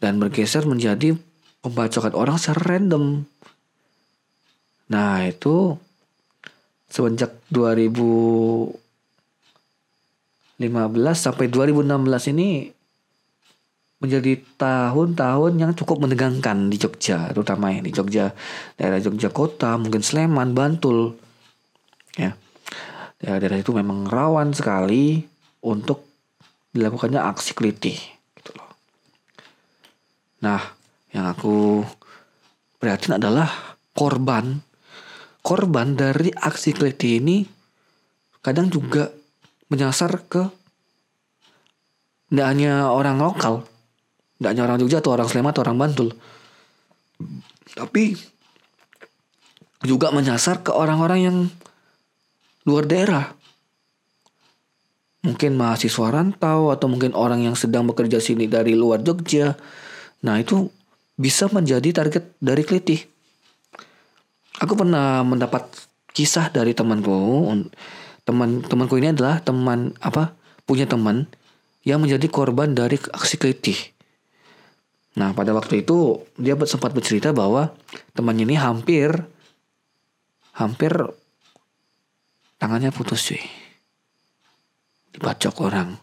dan 0.00 0.16
bergeser 0.20 0.64
menjadi 0.64 1.16
pembacokan 1.60 2.14
orang 2.16 2.36
secara 2.40 2.76
random. 2.76 3.24
Nah, 4.90 5.22
itu 5.22 5.78
semenjak 6.90 7.38
2015 7.54 8.74
sampai 11.14 11.46
2016 11.46 12.32
ini 12.34 12.74
menjadi 14.00 14.40
tahun-tahun 14.56 15.60
yang 15.60 15.76
cukup 15.76 16.08
menegangkan 16.08 16.72
di 16.72 16.80
Jogja, 16.80 17.28
terutama 17.36 17.68
ya 17.68 17.84
di 17.84 17.92
Jogja, 17.92 18.32
daerah 18.80 18.96
Jogja 18.96 19.28
kota, 19.28 19.76
mungkin 19.76 20.00
Sleman, 20.00 20.56
Bantul. 20.56 21.20
Ya. 22.16 22.32
Daerah-daerah 23.20 23.60
itu 23.60 23.76
memang 23.76 24.08
rawan 24.08 24.56
sekali 24.56 25.20
untuk 25.60 26.08
dilakukannya 26.72 27.20
aksi 27.20 27.52
kelitih. 27.52 28.00
Nah, 30.40 30.60
yang 31.12 31.28
aku 31.28 31.84
prihatin 32.80 33.20
adalah 33.20 33.76
korban. 33.92 34.64
Korban 35.44 35.96
dari 35.96 36.32
aksi 36.32 36.72
keliti 36.72 37.20
ini 37.20 37.44
kadang 38.40 38.72
juga 38.72 39.12
menyasar 39.68 40.24
ke 40.24 40.42
tidak 42.30 42.46
hanya 42.46 42.88
orang 42.88 43.20
lokal, 43.20 43.66
tidak 44.40 44.50
hanya 44.56 44.62
orang 44.64 44.78
Jogja 44.80 45.04
atau 45.04 45.12
orang 45.12 45.28
Sleman 45.28 45.52
atau 45.52 45.62
orang 45.68 45.76
Bantul, 45.76 46.08
tapi 47.76 48.16
juga 49.84 50.08
menyasar 50.16 50.64
ke 50.64 50.72
orang-orang 50.72 51.20
yang 51.20 51.36
luar 52.64 52.88
daerah. 52.88 53.36
Mungkin 55.20 55.52
mahasiswa 55.52 56.08
rantau 56.08 56.72
atau 56.72 56.88
mungkin 56.88 57.12
orang 57.12 57.44
yang 57.44 57.52
sedang 57.52 57.84
bekerja 57.84 58.24
sini 58.24 58.48
dari 58.48 58.72
luar 58.72 59.04
Jogja 59.04 59.52
Nah 60.24 60.36
itu 60.40 60.68
bisa 61.16 61.48
menjadi 61.48 61.92
target 61.92 62.36
dari 62.40 62.62
kelitih. 62.64 63.04
Aku 64.60 64.76
pernah 64.76 65.24
mendapat 65.24 65.64
kisah 66.12 66.52
dari 66.52 66.76
temanku. 66.76 67.48
Teman 68.28 68.60
temanku 68.64 69.00
ini 69.00 69.16
adalah 69.16 69.40
teman 69.40 69.96
apa 70.04 70.36
punya 70.68 70.84
teman 70.84 71.24
yang 71.80 72.04
menjadi 72.04 72.28
korban 72.28 72.76
dari 72.76 73.00
aksi 73.00 73.40
kelitih. 73.40 73.78
Nah 75.18 75.34
pada 75.34 75.50
waktu 75.50 75.82
itu 75.82 76.22
dia 76.38 76.54
sempat 76.70 76.94
bercerita 76.94 77.34
bahwa 77.34 77.74
temannya 78.14 78.46
ini 78.46 78.54
hampir 78.54 79.10
hampir 80.54 80.92
tangannya 82.60 82.94
putus 82.94 83.32
cuy. 83.32 83.42
Dibacok 85.10 85.66
orang. 85.66 85.98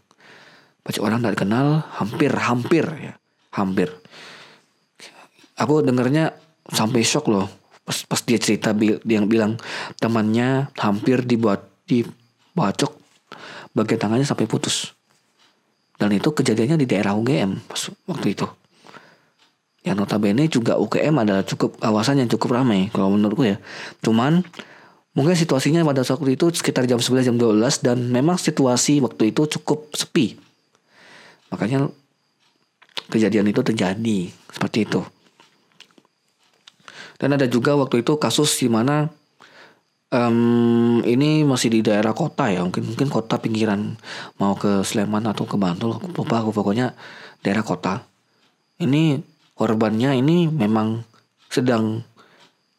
Bacok 0.83 1.03
orang 1.03 1.19
tidak 1.23 1.33
dikenal 1.39 1.67
hampir 1.95 2.31
hampir 2.35 2.85
ya. 2.99 3.13
Hampir. 3.55 3.87
Aku 5.55 5.79
dengernya 5.79 6.35
sampai 6.67 7.05
shock 7.07 7.31
loh. 7.31 7.47
Pas 7.87 8.03
pas 8.03 8.19
dia 8.19 8.35
cerita 8.35 8.75
dia 8.75 8.99
yang 9.07 9.31
bilang 9.31 9.55
temannya 10.03 10.67
hampir 10.75 11.23
dibuat 11.23 11.63
dibacok 11.87 12.99
bagian 13.71 13.99
tangannya 14.03 14.27
sampai 14.27 14.43
putus. 14.43 14.91
Dan 15.95 16.11
itu 16.11 16.29
kejadiannya 16.35 16.83
di 16.83 16.85
daerah 16.85 17.15
UGM 17.15 17.63
pas 17.71 17.87
waktu 18.11 18.35
itu 18.35 18.45
yang 19.85 19.99
notabene 19.99 20.49
juga 20.49 20.79
UGM 20.79 21.21
adalah 21.23 21.43
cukup 21.45 21.77
kawasan 21.77 22.23
yang 22.23 22.29
cukup 22.29 22.57
ramai 22.57 22.89
kalau 22.89 23.13
menurutku 23.13 23.45
ya 23.45 23.57
cuman 24.01 24.41
Mungkin 25.17 25.33
situasinya 25.33 25.81
pada 25.81 26.05
saat 26.05 26.21
itu 26.29 26.45
sekitar 26.53 26.85
jam 26.85 27.01
11 27.01 27.25
jam 27.25 27.35
12 27.41 27.81
dan 27.81 27.97
memang 28.05 28.37
situasi 28.37 29.01
waktu 29.01 29.33
itu 29.33 29.49
cukup 29.57 29.89
sepi. 29.97 30.37
Makanya 31.49 31.89
kejadian 33.09 33.49
itu 33.49 33.65
terjadi 33.65 34.29
seperti 34.29 34.85
itu. 34.85 35.01
Dan 37.17 37.33
ada 37.33 37.49
juga 37.49 37.73
waktu 37.73 38.05
itu 38.05 38.13
kasus 38.21 38.61
di 38.61 38.69
mana 38.69 39.09
um, 40.13 41.01
ini 41.01 41.41
masih 41.41 41.73
di 41.73 41.81
daerah 41.81 42.13
kota 42.13 42.53
ya, 42.53 42.61
mungkin 42.61 42.85
mungkin 42.85 43.09
kota 43.09 43.41
pinggiran 43.41 43.97
mau 44.37 44.53
ke 44.53 44.85
Sleman 44.85 45.25
atau 45.25 45.49
ke 45.49 45.57
Bantul, 45.57 45.97
lupa 45.97 46.45
aku 46.45 46.53
pokoknya 46.53 46.93
daerah 47.41 47.65
kota. 47.65 48.05
Ini 48.77 49.17
korbannya 49.57 50.13
ini 50.21 50.47
memang 50.47 51.01
sedang 51.49 52.05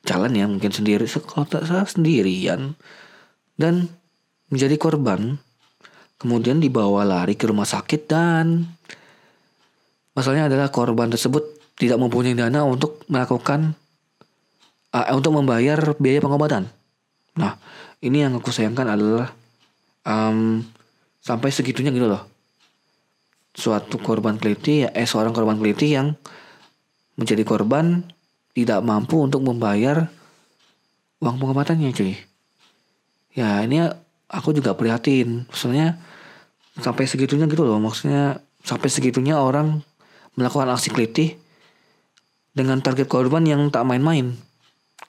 jalan 0.06 0.32
ya 0.32 0.46
mungkin 0.46 0.70
sendiri 0.70 1.04
kalau 1.26 1.44
tak 1.44 1.66
salah 1.66 1.84
sendirian 1.84 2.78
dan 3.58 3.90
menjadi 4.48 4.78
korban 4.78 5.36
kemudian 6.16 6.62
dibawa 6.62 7.04
lari 7.04 7.34
ke 7.34 7.50
rumah 7.50 7.66
sakit 7.66 8.06
dan 8.06 8.64
masalahnya 10.14 10.48
adalah 10.48 10.70
korban 10.70 11.10
tersebut 11.10 11.58
tidak 11.78 11.98
mempunyai 11.98 12.34
dana 12.34 12.66
untuk 12.66 13.06
melakukan 13.06 13.78
uh, 14.90 15.06
untuk 15.14 15.32
membayar 15.38 15.78
biaya 15.96 16.18
pengobatan. 16.18 16.66
Nah, 17.38 17.54
ini 18.02 18.26
yang 18.26 18.34
aku 18.34 18.50
sayangkan 18.50 18.98
adalah 18.98 19.30
um, 20.02 20.66
sampai 21.22 21.54
segitunya 21.54 21.94
gitu 21.94 22.10
loh. 22.10 22.26
Suatu 23.54 23.98
korban 24.02 24.38
keliti, 24.38 24.86
eh 24.86 25.06
seorang 25.06 25.30
korban 25.30 25.58
keliti 25.58 25.94
yang 25.94 26.14
menjadi 27.18 27.42
korban 27.42 28.06
tidak 28.54 28.80
mampu 28.86 29.18
untuk 29.18 29.42
membayar 29.42 30.06
uang 31.18 31.36
pengobatannya 31.42 31.90
cuy. 31.90 32.14
Ya 33.34 33.62
ini 33.66 33.82
aku 34.30 34.54
juga 34.54 34.78
prihatin. 34.78 35.50
Maksudnya 35.50 35.98
sampai 36.78 37.10
segitunya 37.10 37.50
gitu 37.50 37.66
loh. 37.66 37.82
Maksudnya 37.82 38.38
sampai 38.62 38.86
segitunya 38.86 39.34
orang 39.34 39.82
melakukan 40.38 40.70
aksi 40.70 40.94
kelitih 40.94 41.34
dengan 42.54 42.78
target 42.78 43.10
korban 43.10 43.42
yang 43.42 43.66
tak 43.74 43.82
main-main. 43.82 44.38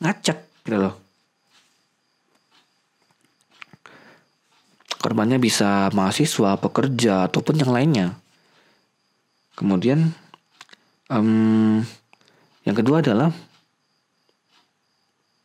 Ngacak 0.01 0.65
gitu 0.65 0.77
loh. 0.77 0.97
Korbannya 4.99 5.39
bisa 5.39 5.87
mahasiswa, 5.95 6.59
pekerja, 6.59 7.31
ataupun 7.31 7.55
yang 7.55 7.71
lainnya. 7.71 8.07
Kemudian 9.55 10.11
um, 11.09 11.81
yang 12.63 12.75
kedua 12.77 13.01
adalah 13.01 13.33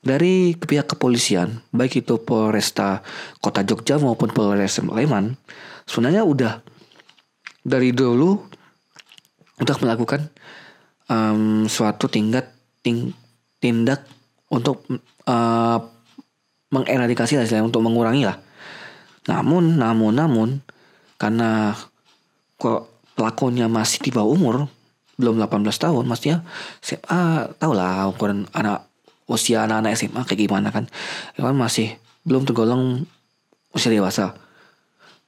dari 0.04 0.52
pihak 0.52 0.84
kepolisian, 0.84 1.64
baik 1.72 2.04
itu 2.04 2.20
Polresta 2.20 3.00
Kota 3.40 3.64
Jogja 3.64 3.96
maupun 3.96 4.28
Polres 4.28 4.76
Sleman, 4.76 5.32
sebenarnya 5.88 6.28
udah 6.28 6.60
dari 7.64 7.96
dulu 7.96 8.36
udah 9.64 9.76
melakukan 9.80 10.28
um, 11.08 11.64
suatu 11.64 12.12
tingkat 12.12 12.52
ting, 12.84 13.16
tindak 13.64 14.04
untuk 14.52 14.84
uh, 15.24 15.78
mengeradikasi 16.68 17.40
lah, 17.40 17.64
untuk 17.64 17.80
mengurangi 17.80 18.28
lah. 18.28 18.36
Namun, 19.24 19.80
namun, 19.80 20.12
namun, 20.12 20.48
karena 21.16 21.72
kok 22.60 23.08
pelakunya 23.16 23.72
masih 23.72 24.04
di 24.04 24.10
bawah 24.12 24.36
umur, 24.36 24.68
belum 25.14 25.38
18 25.38 25.62
tahun 25.70 26.04
maksudnya 26.10 26.42
SMA 26.82 27.54
tau 27.58 27.72
lah 27.72 28.10
ukuran 28.10 28.50
anak 28.50 28.90
usia 29.24 29.64
anak-anak 29.64 29.96
SMA 29.96 30.20
kayak 30.28 30.40
gimana 30.48 30.68
kan. 30.68 30.84
Ya 31.36 31.48
kan 31.48 31.56
masih 31.56 31.96
belum 32.28 32.44
tergolong 32.44 33.08
usia 33.72 33.92
dewasa. 33.92 34.36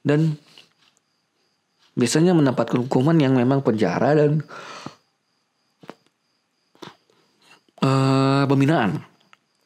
Dan 0.05 0.37
biasanya 1.97 2.37
mendapatkan 2.37 2.77
hukuman 2.85 3.17
yang 3.17 3.33
memang 3.33 3.65
penjara 3.65 4.13
dan 4.13 4.45
uh, 7.81 8.45
pembinaan. 8.45 9.01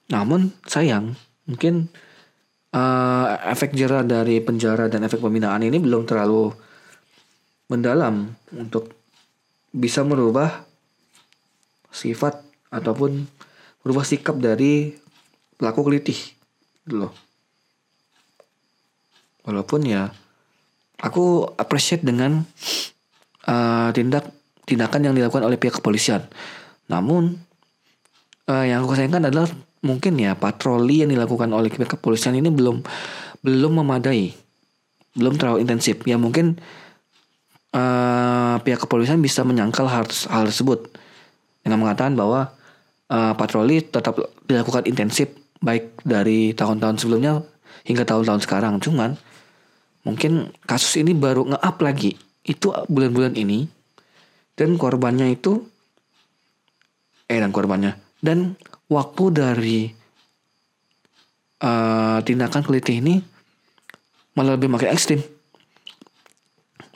Namun 0.08 0.56
sayang 0.64 1.16
mungkin 1.48 1.92
uh, 2.72 3.36
efek 3.52 3.76
jerah 3.76 4.08
dari 4.08 4.40
penjara 4.40 4.88
dan 4.88 5.04
efek 5.04 5.20
pembinaan 5.20 5.64
ini 5.64 5.80
belum 5.80 6.08
terlalu 6.08 6.56
mendalam 7.68 8.32
untuk 8.56 9.01
bisa 9.72 10.04
merubah 10.04 10.68
sifat 11.92 12.44
ataupun 12.72 13.28
merubah 13.84 14.06
sikap 14.08 14.40
dari 14.40 14.96
pelaku 15.60 15.88
kelitih 15.88 16.20
gitu 16.88 17.08
loh. 17.08 17.14
Walaupun 19.44 19.82
ya 19.88 20.14
aku 21.02 21.50
appreciate 21.58 22.06
dengan 22.06 22.46
uh, 23.50 23.90
tindak 23.92 24.30
tindakan 24.70 25.12
yang 25.12 25.16
dilakukan 25.18 25.44
oleh 25.44 25.58
pihak 25.58 25.82
kepolisian. 25.82 26.24
Namun 26.88 27.42
uh, 28.48 28.66
yang 28.66 28.86
aku 28.86 28.94
sayangkan 28.94 29.28
adalah 29.28 29.50
mungkin 29.82 30.14
ya 30.22 30.38
patroli 30.38 31.02
yang 31.02 31.10
dilakukan 31.10 31.50
oleh 31.50 31.74
pihak 31.74 31.98
kepolisian 31.98 32.38
ini 32.38 32.54
belum 32.54 32.86
belum 33.42 33.72
memadai, 33.82 34.32
belum 35.18 35.34
terlalu 35.42 35.66
intensif. 35.66 35.98
Ya 36.06 36.22
mungkin 36.22 36.62
uh, 37.76 38.56
pihak 38.64 38.80
kepolisian 38.84 39.20
bisa 39.20 39.44
menyangkal 39.44 39.88
hal, 39.88 40.06
hal 40.08 40.44
tersebut 40.48 40.92
dengan 41.64 41.82
mengatakan 41.82 42.16
bahwa 42.16 42.52
uh, 43.12 43.34
patroli 43.36 43.84
tetap 43.84 44.20
dilakukan 44.48 44.88
intensif 44.88 45.32
baik 45.62 46.02
dari 46.02 46.52
tahun-tahun 46.58 46.98
sebelumnya 47.02 47.44
hingga 47.86 48.04
tahun-tahun 48.06 48.42
sekarang. 48.44 48.82
Cuman 48.82 49.16
mungkin 50.02 50.50
kasus 50.66 50.98
ini 50.98 51.14
baru 51.14 51.46
nge-up 51.46 51.78
lagi 51.82 52.18
itu 52.42 52.74
bulan-bulan 52.90 53.38
ini 53.38 53.70
dan 54.58 54.74
korbannya 54.78 55.38
itu 55.38 55.62
eh 57.30 57.38
dan 57.38 57.54
korbannya 57.54 57.96
dan 58.20 58.58
waktu 58.90 59.24
dari 59.30 59.80
uh, 61.62 62.20
tindakan 62.26 62.66
kelitih 62.66 62.98
ini 63.00 63.22
malah 64.34 64.58
lebih 64.58 64.74
makin 64.74 64.90
ekstrim 64.90 65.22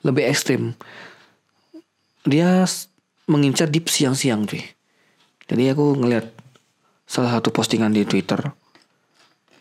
lebih 0.05 0.29
ekstrim. 0.29 0.77
Dia 2.21 2.69
mengincar 3.25 3.73
deep 3.73 3.89
siang-siang 3.89 4.45
cuy. 4.45 4.61
Jadi 5.49 5.73
aku 5.73 5.97
ngeliat 5.97 6.29
salah 7.09 7.37
satu 7.37 7.49
postingan 7.49 7.93
di 7.93 8.05
Twitter 8.05 8.41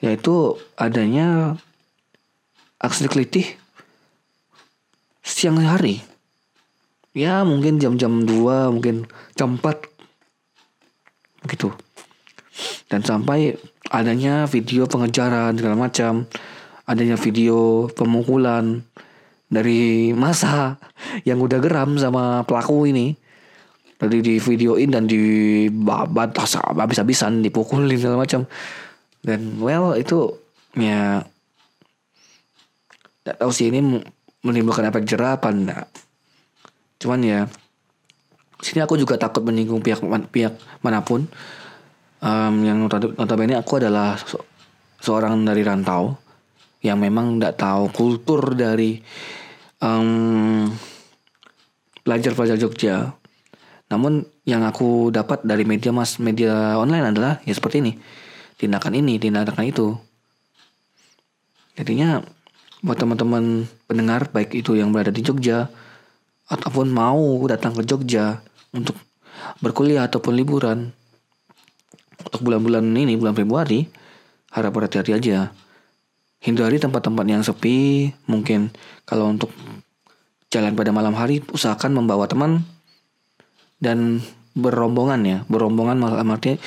yaitu 0.05 0.61
adanya 0.77 1.57
aksi 2.77 3.09
kelitih 3.09 3.57
siang 5.25 5.57
hari. 5.65 6.05
Ya 7.17 7.41
mungkin 7.41 7.81
jam-jam 7.81 8.29
2 8.29 8.75
mungkin 8.75 9.09
jam 9.33 9.57
4 9.57 9.65
gitu. 11.49 11.73
Dan 12.93 13.01
sampai 13.01 13.57
adanya 13.89 14.45
video 14.45 14.85
pengejaran 14.85 15.57
segala 15.57 15.89
macam 15.89 16.29
adanya 16.85 17.17
video 17.17 17.89
pemukulan 17.97 18.85
dari 19.49 20.11
masa 20.17 20.81
yang 21.29 21.41
udah 21.41 21.59
geram 21.61 21.97
sama 22.01 22.43
pelaku 22.49 22.89
ini. 22.91 23.15
Tadi 23.95 24.19
di 24.21 24.35
videoin 24.43 24.91
dan 24.91 25.07
di 25.07 25.65
babat 25.71 26.35
habis-habisan 26.75 27.41
dipukulin 27.41 27.95
segala 27.95 28.27
macam. 28.27 28.45
Dan 29.25 29.57
well 29.63 29.97
itu 29.97 30.35
ya 30.77 31.25
tidak 33.25 33.37
tahu 33.41 33.51
sih 33.55 33.73
ini 33.73 34.03
menimbulkan 34.45 34.85
efek 34.91 35.09
jerah 35.09 35.41
apa 35.41 35.49
enggak. 35.49 35.87
Cuman 37.01 37.21
ya 37.25 37.41
sini 38.61 38.85
aku 38.85 39.01
juga 39.01 39.17
takut 39.17 39.41
menyinggung 39.41 39.81
pihak 39.81 40.05
pihak 40.29 40.59
mana 40.85 41.01
pun. 41.01 41.25
Um, 42.25 42.65
yang 42.65 42.89
notabene 42.89 43.53
aku 43.57 43.77
adalah 43.77 44.17
seorang 45.01 45.45
dari 45.45 45.61
rantau 45.61 46.24
yang 46.85 47.01
memang 47.01 47.41
tidak 47.41 47.57
tahu 47.57 47.89
kultur 47.97 48.53
dari 48.53 49.01
um, 49.81 50.69
pelajar-pelajar 52.05 52.61
Jogja 52.61 53.17
Namun 53.89 54.25
yang 54.45 54.65
aku 54.65 55.09
dapat 55.09 55.45
dari 55.45 55.65
media 55.65 55.93
mas 55.93 56.21
media 56.21 56.77
online 56.77 57.15
adalah 57.15 57.41
ya 57.45 57.53
seperti 57.57 57.81
ini. 57.85 57.93
Tindakan 58.61 58.97
ini, 58.97 59.21
tindakan 59.21 59.65
itu. 59.65 59.97
Jadinya 61.77 62.21
buat 62.85 63.01
teman-teman 63.01 63.65
pendengar 63.89 64.29
baik 64.29 64.57
itu 64.57 64.77
yang 64.77 64.93
berada 64.93 65.13
di 65.13 65.25
Jogja 65.25 65.73
ataupun 66.49 66.93
mau 66.93 67.41
datang 67.49 67.73
ke 67.73 67.85
Jogja 67.89 68.45
untuk 68.77 68.97
berkuliah 69.65 70.05
ataupun 70.05 70.37
liburan 70.37 70.93
untuk 72.21 72.41
bulan-bulan 72.45 72.85
ini 72.85 73.17
bulan 73.17 73.37
Februari 73.37 73.89
harap 74.53 74.73
berhati-hati 74.77 75.13
aja 75.17 75.53
hindari 76.45 76.77
tempat-tempat 76.77 77.25
yang 77.25 77.41
sepi. 77.41 78.13
Mungkin 78.29 78.69
kalau 79.09 79.33
untuk 79.33 79.51
jalan 80.53 80.77
pada 80.77 80.93
malam 80.93 81.17
hari 81.17 81.41
usahakan 81.51 81.97
membawa 81.97 82.29
teman 82.29 82.63
dan 83.81 84.21
berombongan 84.53 85.21
ya. 85.25 85.39
Berombongan 85.49 85.97
malam 85.97 86.29
artinya 86.29 86.61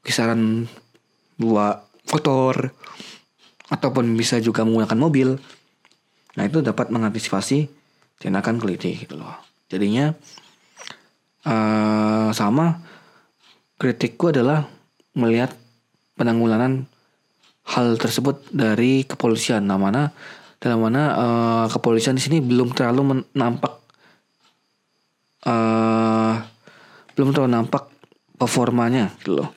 kisaran 0.00 0.66
dua 1.36 1.84
motor 2.08 2.72
ataupun 3.68 4.16
bisa 4.16 4.40
juga 4.40 4.64
menggunakan 4.64 4.98
mobil. 4.98 5.28
Nah 6.34 6.42
itu 6.48 6.64
dapat 6.64 6.88
mengantisipasi 6.88 7.68
tindakan 8.18 8.56
keliti 8.58 8.96
gitu 9.04 9.20
loh. 9.20 9.36
Jadinya 9.68 10.16
uh, 11.44 12.32
sama 12.32 12.80
kritikku 13.76 14.32
adalah 14.32 14.66
melihat 15.14 15.54
penanggulangan 16.18 16.88
hal 17.68 18.00
tersebut 18.00 18.48
dari 18.48 19.04
kepolisian 19.04 19.68
nah 19.68 19.76
mana 19.76 20.12
dalam 20.58 20.82
mana 20.82 21.02
uh, 21.14 21.66
kepolisian 21.70 22.18
di 22.18 22.22
sini 22.24 22.38
belum 22.42 22.74
terlalu 22.74 23.22
nampak 23.36 23.78
uh, 25.46 26.34
belum 27.14 27.30
terlalu 27.30 27.50
nampak 27.52 27.86
performanya 28.34 29.12
gitu 29.22 29.42
loh 29.42 29.50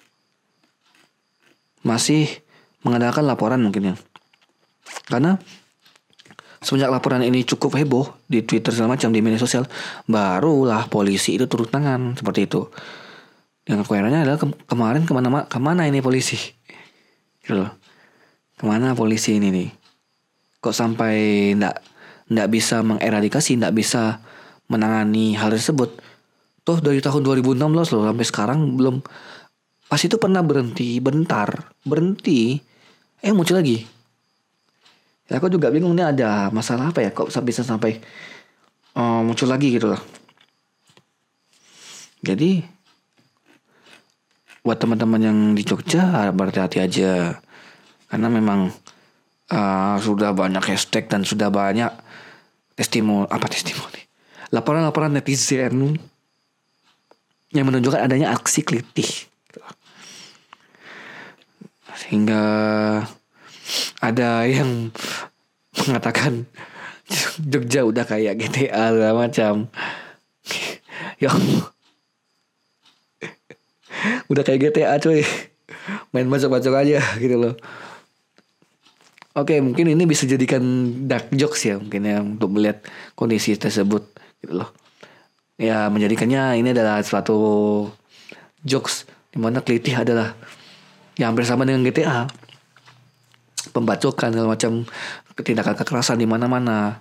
masih 1.82 2.30
mengadakan 2.86 3.26
laporan 3.26 3.62
mungkin 3.62 3.94
ya 3.94 3.96
karena 5.10 5.42
semenjak 6.62 6.94
laporan 6.94 7.26
ini 7.26 7.42
cukup 7.42 7.74
heboh 7.74 8.06
di 8.30 8.46
Twitter 8.46 8.70
segala 8.70 8.96
macam 8.96 9.10
di 9.10 9.20
media 9.20 9.42
sosial, 9.42 9.66
barulah 10.06 10.86
polisi 10.88 11.36
itu 11.36 11.50
turun 11.50 11.68
tangan 11.68 12.14
seperti 12.14 12.46
itu. 12.46 12.70
Yang 13.66 13.90
keherannya 13.90 14.26
adalah 14.26 14.38
ke 14.38 14.48
kemarin 14.70 15.02
ke 15.06 15.12
mana 15.14 15.50
ke 15.50 15.58
mana 15.58 15.90
ini 15.90 16.02
polisi, 16.06 16.38
gitu 17.42 17.66
loh. 17.66 17.81
Ke 18.62 18.64
mana 18.70 18.94
polisi 18.94 19.42
ini 19.42 19.50
nih? 19.50 19.70
Kok 20.62 20.76
sampai 20.76 21.16
ndak 21.58 21.82
ndak 22.30 22.48
bisa 22.54 22.86
mengeradikasi, 22.86 23.58
ndak 23.58 23.74
bisa 23.74 24.22
menangani 24.70 25.34
hal 25.34 25.50
tersebut? 25.50 25.98
Tuh 26.62 26.78
dari 26.78 27.02
tahun 27.02 27.26
2016 27.26 27.58
loh 27.74 28.06
sampai 28.06 28.26
sekarang 28.30 28.78
belum. 28.78 29.02
Pas 29.90 29.98
itu 29.98 30.22
pernah 30.22 30.46
berhenti 30.46 31.02
bentar, 31.02 31.74
berhenti, 31.82 32.62
eh 33.26 33.34
muncul 33.34 33.58
lagi 33.58 33.82
ya 35.32 35.40
aku 35.40 35.48
juga 35.48 35.72
bingung 35.72 35.96
nih 35.96 36.12
ada 36.12 36.52
masalah 36.52 36.92
apa 36.92 37.00
ya 37.00 37.16
kok 37.16 37.32
bisa 37.48 37.64
sampai 37.64 38.04
uh, 39.00 39.24
muncul 39.24 39.48
lagi 39.48 39.72
gitu 39.72 39.88
loh 39.88 40.02
jadi 42.20 42.68
buat 44.62 44.76
teman-teman 44.76 45.22
yang 45.24 45.40
di 45.56 45.64
Jogja 45.64 46.30
berhati-hati 46.36 46.78
aja 46.84 47.40
karena 48.12 48.28
memang 48.28 48.70
uh, 49.50 49.96
sudah 49.98 50.36
banyak 50.36 50.62
hashtag 50.62 51.08
dan 51.08 51.24
sudah 51.24 51.48
banyak 51.48 51.90
testimoni 52.76 53.32
apa 53.32 53.48
testimoni 53.48 54.04
laporan-laporan 54.52 55.16
netizen 55.16 55.96
yang 57.56 57.66
menunjukkan 57.68 58.04
adanya 58.04 58.36
aksi 58.36 58.68
kelitih 58.68 59.32
sehingga 61.96 62.44
ada 64.04 64.44
yang 64.44 64.92
mengatakan 65.88 66.50
Jogja 67.40 67.84
udah 67.84 68.08
kayak 68.08 68.40
GTA 68.40 68.96
segala 68.96 69.14
macam. 69.28 69.68
yang 71.24 71.38
udah 74.32 74.44
kayak 74.48 74.72
GTA 74.72 74.96
cuy. 74.98 75.22
Main 76.16 76.28
macam-macam 76.28 76.74
aja 76.84 77.00
gitu 77.20 77.36
loh. 77.36 77.54
Oke, 79.32 79.64
mungkin 79.64 79.88
ini 79.88 80.04
bisa 80.04 80.28
jadikan 80.28 80.60
dark 81.08 81.32
jokes 81.32 81.64
ya 81.64 81.80
mungkin 81.80 82.04
ya 82.04 82.20
untuk 82.20 82.52
melihat 82.52 82.84
kondisi 83.16 83.56
tersebut 83.56 84.04
gitu 84.44 84.60
loh. 84.60 84.70
Ya 85.56 85.88
menjadikannya 85.88 86.60
ini 86.60 86.76
adalah 86.76 87.00
suatu 87.00 87.40
jokes 88.68 89.08
di 89.32 89.40
mana 89.40 89.64
kelitih 89.64 90.04
adalah 90.04 90.36
yang 91.16 91.32
bersama 91.32 91.64
dengan 91.64 91.88
GTA 91.88 92.28
pembacokan 93.72 94.36
segala 94.36 94.52
macam 94.52 94.84
tindakan 95.40 95.76
kekerasan 95.80 96.20
di 96.20 96.28
mana-mana 96.28 97.00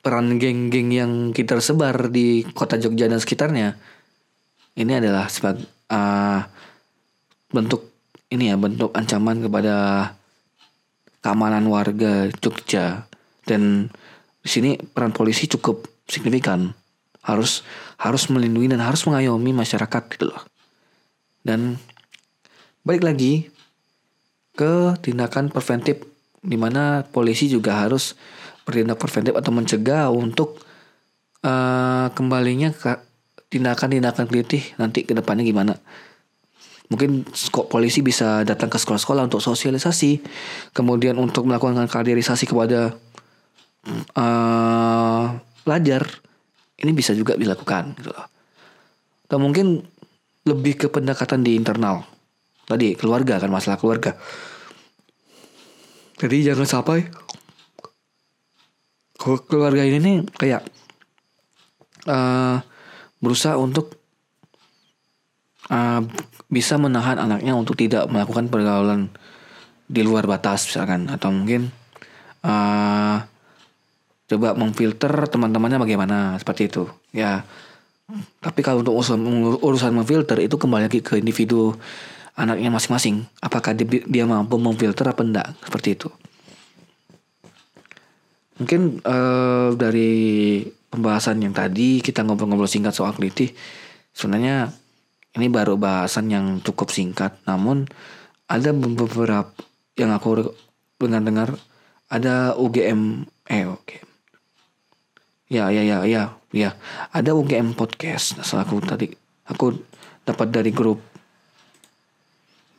peran 0.00 0.40
geng-geng 0.40 0.88
yang 0.88 1.12
kita 1.36 1.56
tersebar 1.60 2.08
di 2.08 2.44
kota 2.56 2.80
Jogja 2.80 3.08
dan 3.08 3.20
sekitarnya 3.20 3.76
ini 4.76 4.92
adalah 4.96 5.28
sebagai 5.28 5.68
uh, 5.92 6.44
bentuk 7.52 7.92
ini 8.32 8.50
ya 8.52 8.56
bentuk 8.56 8.90
ancaman 8.96 9.44
kepada 9.44 9.76
keamanan 11.24 11.64
warga 11.72 12.28
Jogja. 12.36 13.08
Dan 13.48 13.88
di 14.44 14.48
sini 14.52 14.76
peran 14.76 15.16
polisi 15.16 15.48
cukup 15.48 15.88
signifikan. 16.04 16.76
Harus 17.24 17.64
harus 17.96 18.28
melindungi 18.28 18.76
dan 18.76 18.84
harus 18.84 19.08
mengayomi 19.08 19.56
masyarakat 19.56 20.02
gitu 20.12 20.28
loh. 20.28 20.44
Dan 21.40 21.80
balik 22.84 23.00
lagi 23.00 23.48
ke 24.52 25.00
tindakan 25.00 25.48
preventif 25.48 26.04
di 26.44 26.60
mana 26.60 27.08
polisi 27.08 27.48
juga 27.48 27.80
harus 27.80 28.12
bertindak 28.68 29.00
preventif 29.00 29.32
atau 29.32 29.50
mencegah 29.56 30.12
untuk 30.12 30.60
uh, 31.40 32.12
kembalinya 32.12 32.68
ke 32.72 33.00
tindakan-tindakan 33.48 34.28
kelitih 34.28 34.76
nanti 34.76 35.08
ke 35.08 35.16
depannya 35.16 35.44
gimana. 35.48 35.80
Mungkin 36.92 37.24
polisi 37.72 38.04
bisa 38.04 38.44
datang 38.44 38.68
ke 38.68 38.76
sekolah-sekolah 38.76 39.24
untuk 39.26 39.40
sosialisasi, 39.40 40.20
kemudian 40.76 41.16
untuk 41.16 41.48
melakukan 41.48 41.88
kaderisasi 41.88 42.44
kepada 42.44 42.92
uh, 44.14 45.24
pelajar, 45.64 46.04
ini 46.84 46.92
bisa 46.92 47.16
juga 47.16 47.40
dilakukan 47.40 47.96
gitu 47.96 48.12
loh. 48.12 48.28
Atau 49.24 49.40
mungkin 49.40 49.80
lebih 50.44 50.76
ke 50.76 50.86
pendekatan 50.92 51.40
di 51.40 51.56
internal. 51.56 52.04
Tadi 52.68 52.92
keluarga 52.96 53.40
kan 53.40 53.48
masalah 53.48 53.80
keluarga. 53.80 54.16
Jadi 56.20 56.36
jangan 56.44 56.68
sampai 56.68 57.08
keluarga 59.48 59.82
ini 59.88 59.98
nih 60.04 60.16
kayak 60.36 60.62
uh, 62.08 62.60
berusaha 63.24 63.56
untuk 63.56 64.03
uh, 65.74 66.00
bisa 66.46 66.78
menahan 66.78 67.18
anaknya 67.18 67.58
untuk 67.58 67.74
tidak 67.74 68.06
melakukan 68.06 68.46
pergaulan 68.46 69.10
di 69.90 70.06
luar 70.06 70.30
batas 70.30 70.70
misalkan 70.70 71.10
atau 71.10 71.34
mungkin 71.34 71.74
uh, 72.46 73.18
coba 74.30 74.54
memfilter 74.54 75.12
teman-temannya 75.28 75.82
bagaimana 75.82 76.38
seperti 76.38 76.70
itu 76.70 76.86
ya 77.10 77.42
tapi 78.40 78.60
kalau 78.60 78.84
untuk 78.84 79.00
urusan, 79.00 79.20
urusan 79.64 79.92
memfilter 79.96 80.36
itu 80.44 80.60
kembali 80.60 80.92
lagi 80.92 81.00
ke 81.00 81.16
individu 81.16 81.72
anaknya 82.36 82.68
masing-masing. 82.68 83.24
Apakah 83.40 83.72
dia, 83.72 83.86
dia 84.04 84.24
mampu 84.28 84.60
memfilter 84.60 85.08
apa 85.08 85.24
enggak 85.24 85.48
seperti 85.64 85.96
itu. 85.96 86.08
Mungkin 88.60 89.02
uh, 89.02 89.72
dari 89.74 90.12
pembahasan 90.92 91.42
yang 91.42 91.56
tadi 91.56 92.04
kita 92.04 92.22
ngobrol-ngobrol 92.22 92.70
singkat 92.70 92.94
soal 92.94 93.16
kritik, 93.16 93.56
sebenarnya 94.14 94.70
ini 95.34 95.46
baru 95.50 95.74
bahasan 95.74 96.30
yang 96.30 96.62
cukup 96.62 96.90
singkat. 96.94 97.34
Namun 97.46 97.90
ada 98.46 98.70
beberapa 98.70 99.50
yang 99.98 100.14
aku 100.14 100.54
dengar-dengar 100.98 101.58
ada 102.10 102.54
UGM 102.54 103.26
eh 103.50 103.66
oke. 103.66 103.82
Okay. 103.82 104.00
Ya 105.50 105.68
ya 105.70 105.82
ya 105.84 106.06
ya 106.06 106.22
ya 106.50 106.70
ada 107.10 107.30
UGM 107.34 107.74
podcast. 107.74 108.38
Nah, 108.38 108.46
aku 108.62 108.80
tadi 108.82 109.10
aku 109.50 109.76
dapat 110.24 110.48
dari 110.54 110.72
grup 110.72 111.02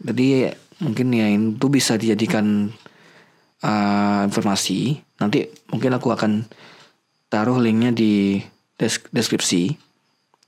jadi 0.01 0.53
mungkin 0.83 1.07
ya 1.15 1.31
itu 1.31 1.67
bisa 1.71 1.95
dijadikan 1.95 2.69
uh, 3.63 4.21
informasi. 4.27 4.99
Nanti 5.17 5.47
mungkin 5.71 5.95
aku 5.95 6.11
akan 6.11 6.45
taruh 7.31 7.57
linknya 7.57 7.95
di 7.95 8.43
desk 8.75 9.07
deskripsi 9.15 9.84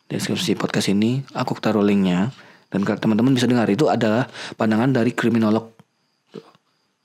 deskripsi 0.08 0.60
podcast 0.60 0.92
ini. 0.92 1.24
Aku 1.36 1.56
taruh 1.60 1.84
linknya 1.84 2.32
dan 2.68 2.84
teman-teman 2.84 3.36
bisa 3.36 3.48
dengar 3.48 3.68
itu 3.72 3.88
adalah 3.88 4.28
pandangan 4.60 4.92
dari 4.92 5.16
kriminolog 5.16 5.72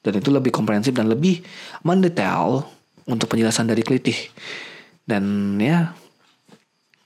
dan 0.02 0.18
itu 0.18 0.34
lebih 0.34 0.50
komprehensif 0.50 0.90
dan 0.90 1.06
lebih 1.06 1.38
mendetail 1.86 2.66
untuk 3.06 3.30
penjelasan 3.30 3.70
dari 3.70 3.86
kelitih 3.86 4.18
dan 5.06 5.22
ya 5.62 5.94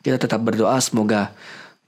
kita 0.00 0.16
tetap 0.16 0.40
berdoa 0.40 0.80
semoga 0.80 1.36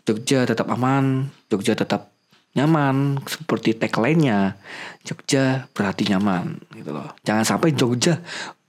Jogja 0.08 0.48
tetap 0.48 0.72
aman, 0.72 1.28
Jogja 1.52 1.76
tetap 1.76 2.08
nyaman 2.56 3.20
seperti 3.28 3.76
tagline-nya. 3.76 4.56
Jogja 5.04 5.68
berarti 5.76 6.08
nyaman 6.08 6.64
gitu 6.72 6.96
loh. 6.96 7.12
Jangan 7.28 7.44
sampai 7.44 7.76
Jogja 7.76 8.16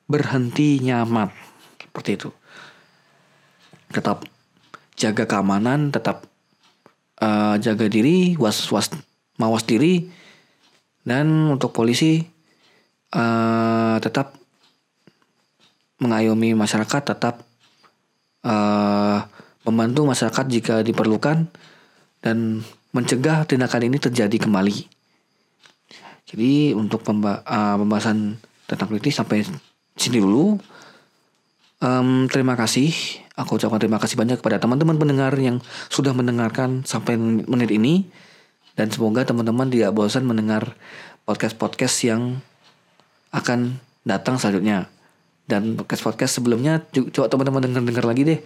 berhenti 0.04 0.84
nyaman. 0.84 1.32
Seperti 1.80 2.20
itu. 2.20 2.30
Tetap 3.88 4.28
jaga 5.00 5.24
keamanan, 5.24 5.96
tetap 5.96 6.28
uh, 7.24 7.56
jaga 7.56 7.88
diri, 7.88 8.36
was 8.36 8.68
was 8.70 8.92
mawas 9.40 9.64
diri 9.64 10.12
dan 11.08 11.48
untuk 11.48 11.72
polisi 11.72 12.20
uh, 13.16 13.96
tetap 14.04 14.36
mengayomi 16.04 16.52
masyarakat, 16.52 17.16
tetap 17.16 17.40
uh, 18.44 19.24
membantu 19.64 20.04
masyarakat 20.04 20.46
jika 20.52 20.76
diperlukan 20.84 21.48
dan 22.20 22.38
mencegah 22.92 23.48
tindakan 23.48 23.88
ini 23.88 23.98
terjadi 23.98 24.38
kembali. 24.44 24.78
Jadi 26.30 26.78
untuk 26.78 27.02
pemba 27.02 27.42
uh, 27.48 27.76
pembahasan 27.80 28.38
tentang 28.70 28.88
kritis 28.92 29.18
sampai 29.18 29.42
sini 29.98 30.22
dulu. 30.22 30.60
Um, 31.80 32.28
terima 32.28 32.60
kasih. 32.60 32.92
Aku 33.40 33.56
ucapkan 33.56 33.80
terima 33.80 34.04
kasih 34.04 34.20
banyak 34.20 34.44
kepada 34.44 34.60
teman-teman 34.60 35.00
pendengar 35.00 35.32
yang 35.40 35.64
sudah 35.88 36.12
mendengarkan 36.12 36.84
sampai 36.84 37.16
menit 37.20 37.72
ini. 37.72 38.04
Dan 38.76 38.92
semoga 38.92 39.24
teman-teman 39.24 39.72
tidak 39.72 39.96
bosan 39.96 40.28
mendengar 40.28 40.76
podcast-podcast 41.24 41.96
yang 42.04 42.44
akan 43.32 43.80
datang 44.04 44.36
selanjutnya. 44.36 44.92
Dan 45.48 45.80
podcast-podcast 45.80 46.44
sebelumnya 46.44 46.84
coba 46.92 47.32
teman-teman 47.32 47.64
dengar-dengar 47.64 48.06
lagi 48.06 48.22
deh 48.28 48.40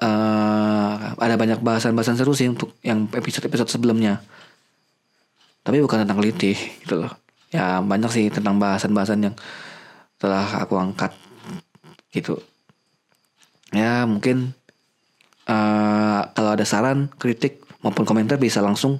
uh, 0.00 0.94
ada 1.16 1.34
banyak 1.36 1.60
bahasan-bahasan 1.60 2.16
seru 2.20 2.36
sih 2.36 2.48
untuk 2.48 2.76
yang 2.84 3.08
episode-episode 3.12 3.70
sebelumnya. 3.70 4.20
Tapi 5.64 5.82
bukan 5.82 6.06
tentang 6.06 6.20
litih 6.22 6.56
gitu 6.56 7.04
loh. 7.04 7.12
Ya 7.50 7.80
banyak 7.80 8.10
sih 8.12 8.26
tentang 8.28 8.60
bahasan-bahasan 8.60 9.30
yang 9.30 9.34
telah 10.20 10.46
aku 10.62 10.78
angkat 10.78 11.12
gitu. 12.12 12.40
Ya 13.74 14.06
mungkin 14.06 14.54
uh, 15.50 16.20
kalau 16.30 16.54
ada 16.54 16.62
saran, 16.62 17.10
kritik 17.18 17.62
maupun 17.82 18.06
komentar 18.06 18.38
bisa 18.38 18.62
langsung 18.62 18.98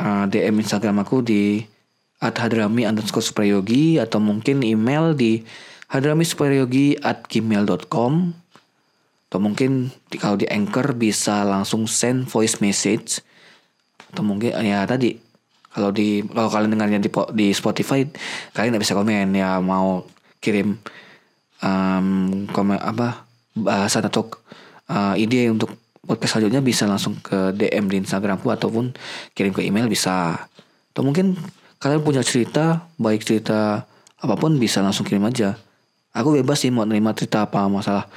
uh, 0.00 0.24
eh, 0.24 0.24
DM 0.28 0.60
Instagram 0.60 1.04
aku 1.04 1.24
di 1.24 1.64
hadrami 2.20 2.84
underscore 2.84 3.24
suprayogi 3.24 3.96
atau 3.96 4.20
mungkin 4.20 4.60
email 4.60 5.16
di 5.16 5.40
hadrami 5.88 6.28
suprayogi 6.28 7.00
at 7.00 7.24
gmail.com 7.24 8.36
atau 9.30 9.38
mungkin 9.38 9.94
kalau 10.18 10.36
di 10.36 10.44
Anchor 10.50 10.92
bisa 10.98 11.46
langsung 11.46 11.86
send 11.86 12.26
voice 12.28 12.58
message 12.58 13.22
atau 14.10 14.26
mungkin 14.26 14.52
ya 14.60 14.84
tadi. 14.84 15.16
Kalau 15.70 15.94
di 15.94 16.26
kalau 16.26 16.50
kalian 16.50 16.74
dengarnya 16.74 16.98
di 16.98 17.10
di 17.30 17.54
Spotify 17.54 18.02
kalian 18.52 18.74
nggak 18.74 18.84
bisa 18.84 18.98
komen. 18.98 19.30
Ya 19.38 19.62
mau 19.62 20.02
kirim 20.42 20.82
um, 21.62 22.50
komen 22.50 22.82
apa 22.82 23.29
bahasan 23.54 24.06
atau 24.06 24.30
uh, 24.90 25.14
ide 25.18 25.50
untuk 25.50 25.74
podcast 26.04 26.38
selanjutnya 26.38 26.62
bisa 26.64 26.84
langsung 26.88 27.18
ke 27.20 27.52
DM 27.54 27.86
di 27.86 27.96
Instagramku 28.02 28.48
ataupun 28.48 28.94
kirim 29.36 29.52
ke 29.52 29.62
email 29.62 29.86
bisa. 29.86 30.48
Atau 30.90 31.06
mungkin 31.06 31.38
kalian 31.78 32.02
punya 32.02 32.22
cerita 32.24 32.90
baik 32.96 33.22
cerita 33.22 33.86
apa 34.20 34.34
pun 34.36 34.56
bisa 34.60 34.82
langsung 34.84 35.06
kirim 35.06 35.24
aja. 35.28 35.56
Aku 36.10 36.34
bebas 36.34 36.60
sih 36.66 36.74
mau 36.74 36.82
nerima 36.82 37.14
cerita 37.14 37.46
apa 37.46 37.70
masalah 37.70 38.10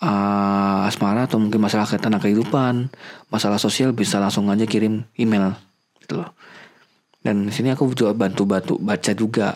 uh, 0.00 0.86
asmara 0.88 1.26
atau 1.26 1.42
mungkin 1.42 1.58
masalah 1.58 1.86
tentang 1.90 2.22
kehidupan, 2.22 2.88
masalah 3.28 3.58
sosial 3.58 3.90
bisa 3.90 4.22
langsung 4.22 4.46
aja 4.48 4.64
kirim 4.64 5.04
email 5.18 5.54
gitu 6.02 6.22
loh. 6.22 6.30
Dan 7.20 7.50
di 7.50 7.52
sini 7.52 7.68
aku 7.74 7.92
juga 7.92 8.16
bantu-bantu 8.16 8.80
baca 8.80 9.12
juga 9.12 9.52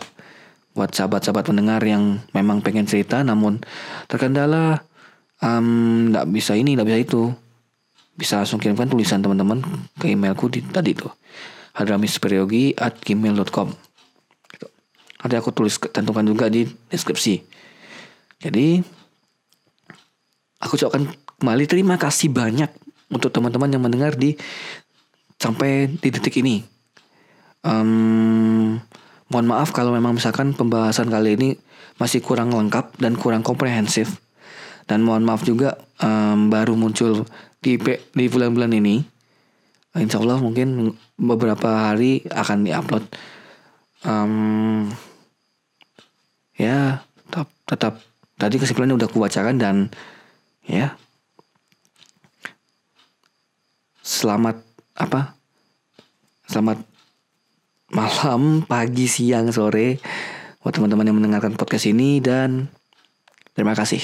buat 0.75 0.91
sahabat-sahabat 0.91 1.47
pendengar 1.47 1.81
yang 1.87 2.19
memang 2.35 2.59
pengen 2.61 2.85
cerita 2.85 3.23
namun 3.23 3.63
terkendala 4.11 4.83
nggak 5.39 6.27
um, 6.27 6.35
bisa 6.35 6.59
ini 6.59 6.75
nggak 6.75 6.89
bisa 6.89 7.01
itu 7.01 7.23
bisa 8.15 8.43
langsung 8.43 8.63
kirimkan 8.63 8.87
tulisan 8.87 9.23
teman-teman 9.23 9.63
ke 9.99 10.15
emailku 10.15 10.47
di 10.47 10.63
tadi 10.63 10.95
tuh 10.95 11.11
hadramisperiogi 11.75 12.79
at 12.79 12.95
gmail.com 13.03 13.69
gitu. 14.55 14.67
Nanti 15.23 15.35
aku 15.35 15.51
tulis 15.51 15.75
tentukan 15.91 16.23
juga 16.23 16.47
di 16.47 16.63
deskripsi. 16.67 17.43
Jadi 18.39 18.79
aku 20.63 20.79
ucapkan 20.79 21.11
kembali 21.43 21.65
terima 21.67 21.99
kasih 21.99 22.31
banyak 22.31 22.71
untuk 23.11 23.35
teman-teman 23.35 23.75
yang 23.75 23.83
mendengar 23.83 24.15
di 24.15 24.39
sampai 25.37 25.91
di 25.91 26.09
detik 26.15 26.39
ini. 26.39 26.63
Um, 27.67 28.79
mohon 29.33 29.47
maaf 29.49 29.73
kalau 29.73 29.95
memang 29.95 30.17
misalkan 30.17 30.53
pembahasan 30.53 31.09
kali 31.09 31.37
ini 31.39 31.49
masih 31.97 32.21
kurang 32.21 32.53
lengkap 32.53 32.99
dan 32.99 33.15
kurang 33.15 33.47
komprehensif. 33.47 34.21
Dan 34.85 35.01
mohon 35.01 35.25
maaf 35.25 35.47
juga 35.47 35.81
um, 36.05 36.53
baru 36.53 36.77
muncul 36.77 37.25
di 37.65 37.81
di 38.13 38.25
bulan-bulan 38.29 38.73
ini. 38.77 39.01
Insya 39.95 40.21
Allah 40.21 40.43
mungkin 40.43 40.93
beberapa 41.17 41.89
hari 41.89 42.27
akan 42.29 42.67
diupload. 42.67 43.05
Um, 44.05 44.93
ya 46.55 47.01
tetap 47.25 47.49
tetap 47.67 47.95
tadi 48.39 48.61
kesimpulannya 48.61 48.99
udah 49.01 49.11
kubacakan 49.11 49.57
dan 49.59 49.77
ya 50.63 50.95
selamat 54.05 54.61
apa 54.95 55.35
selamat 56.47 56.94
malam 57.93 58.65
pagi 58.65 59.11
siang 59.11 59.53
sore 59.53 60.01
buat 60.65 60.73
teman-teman 60.73 61.11
yang 61.11 61.19
mendengarkan 61.21 61.59
podcast 61.61 61.85
ini 61.91 62.23
dan 62.25 62.73
terima 63.53 63.77
kasih. 63.77 64.01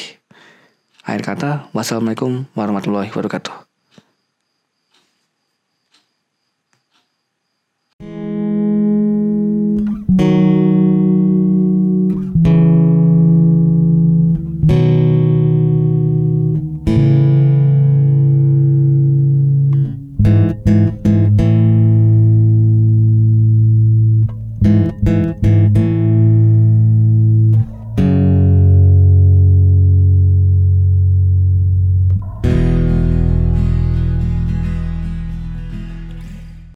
Akhir 1.07 1.23
kata 1.25 1.51
wassalamualaikum 1.73 2.45
warahmatullahi 2.53 3.09
wabarakatuh 3.09 3.70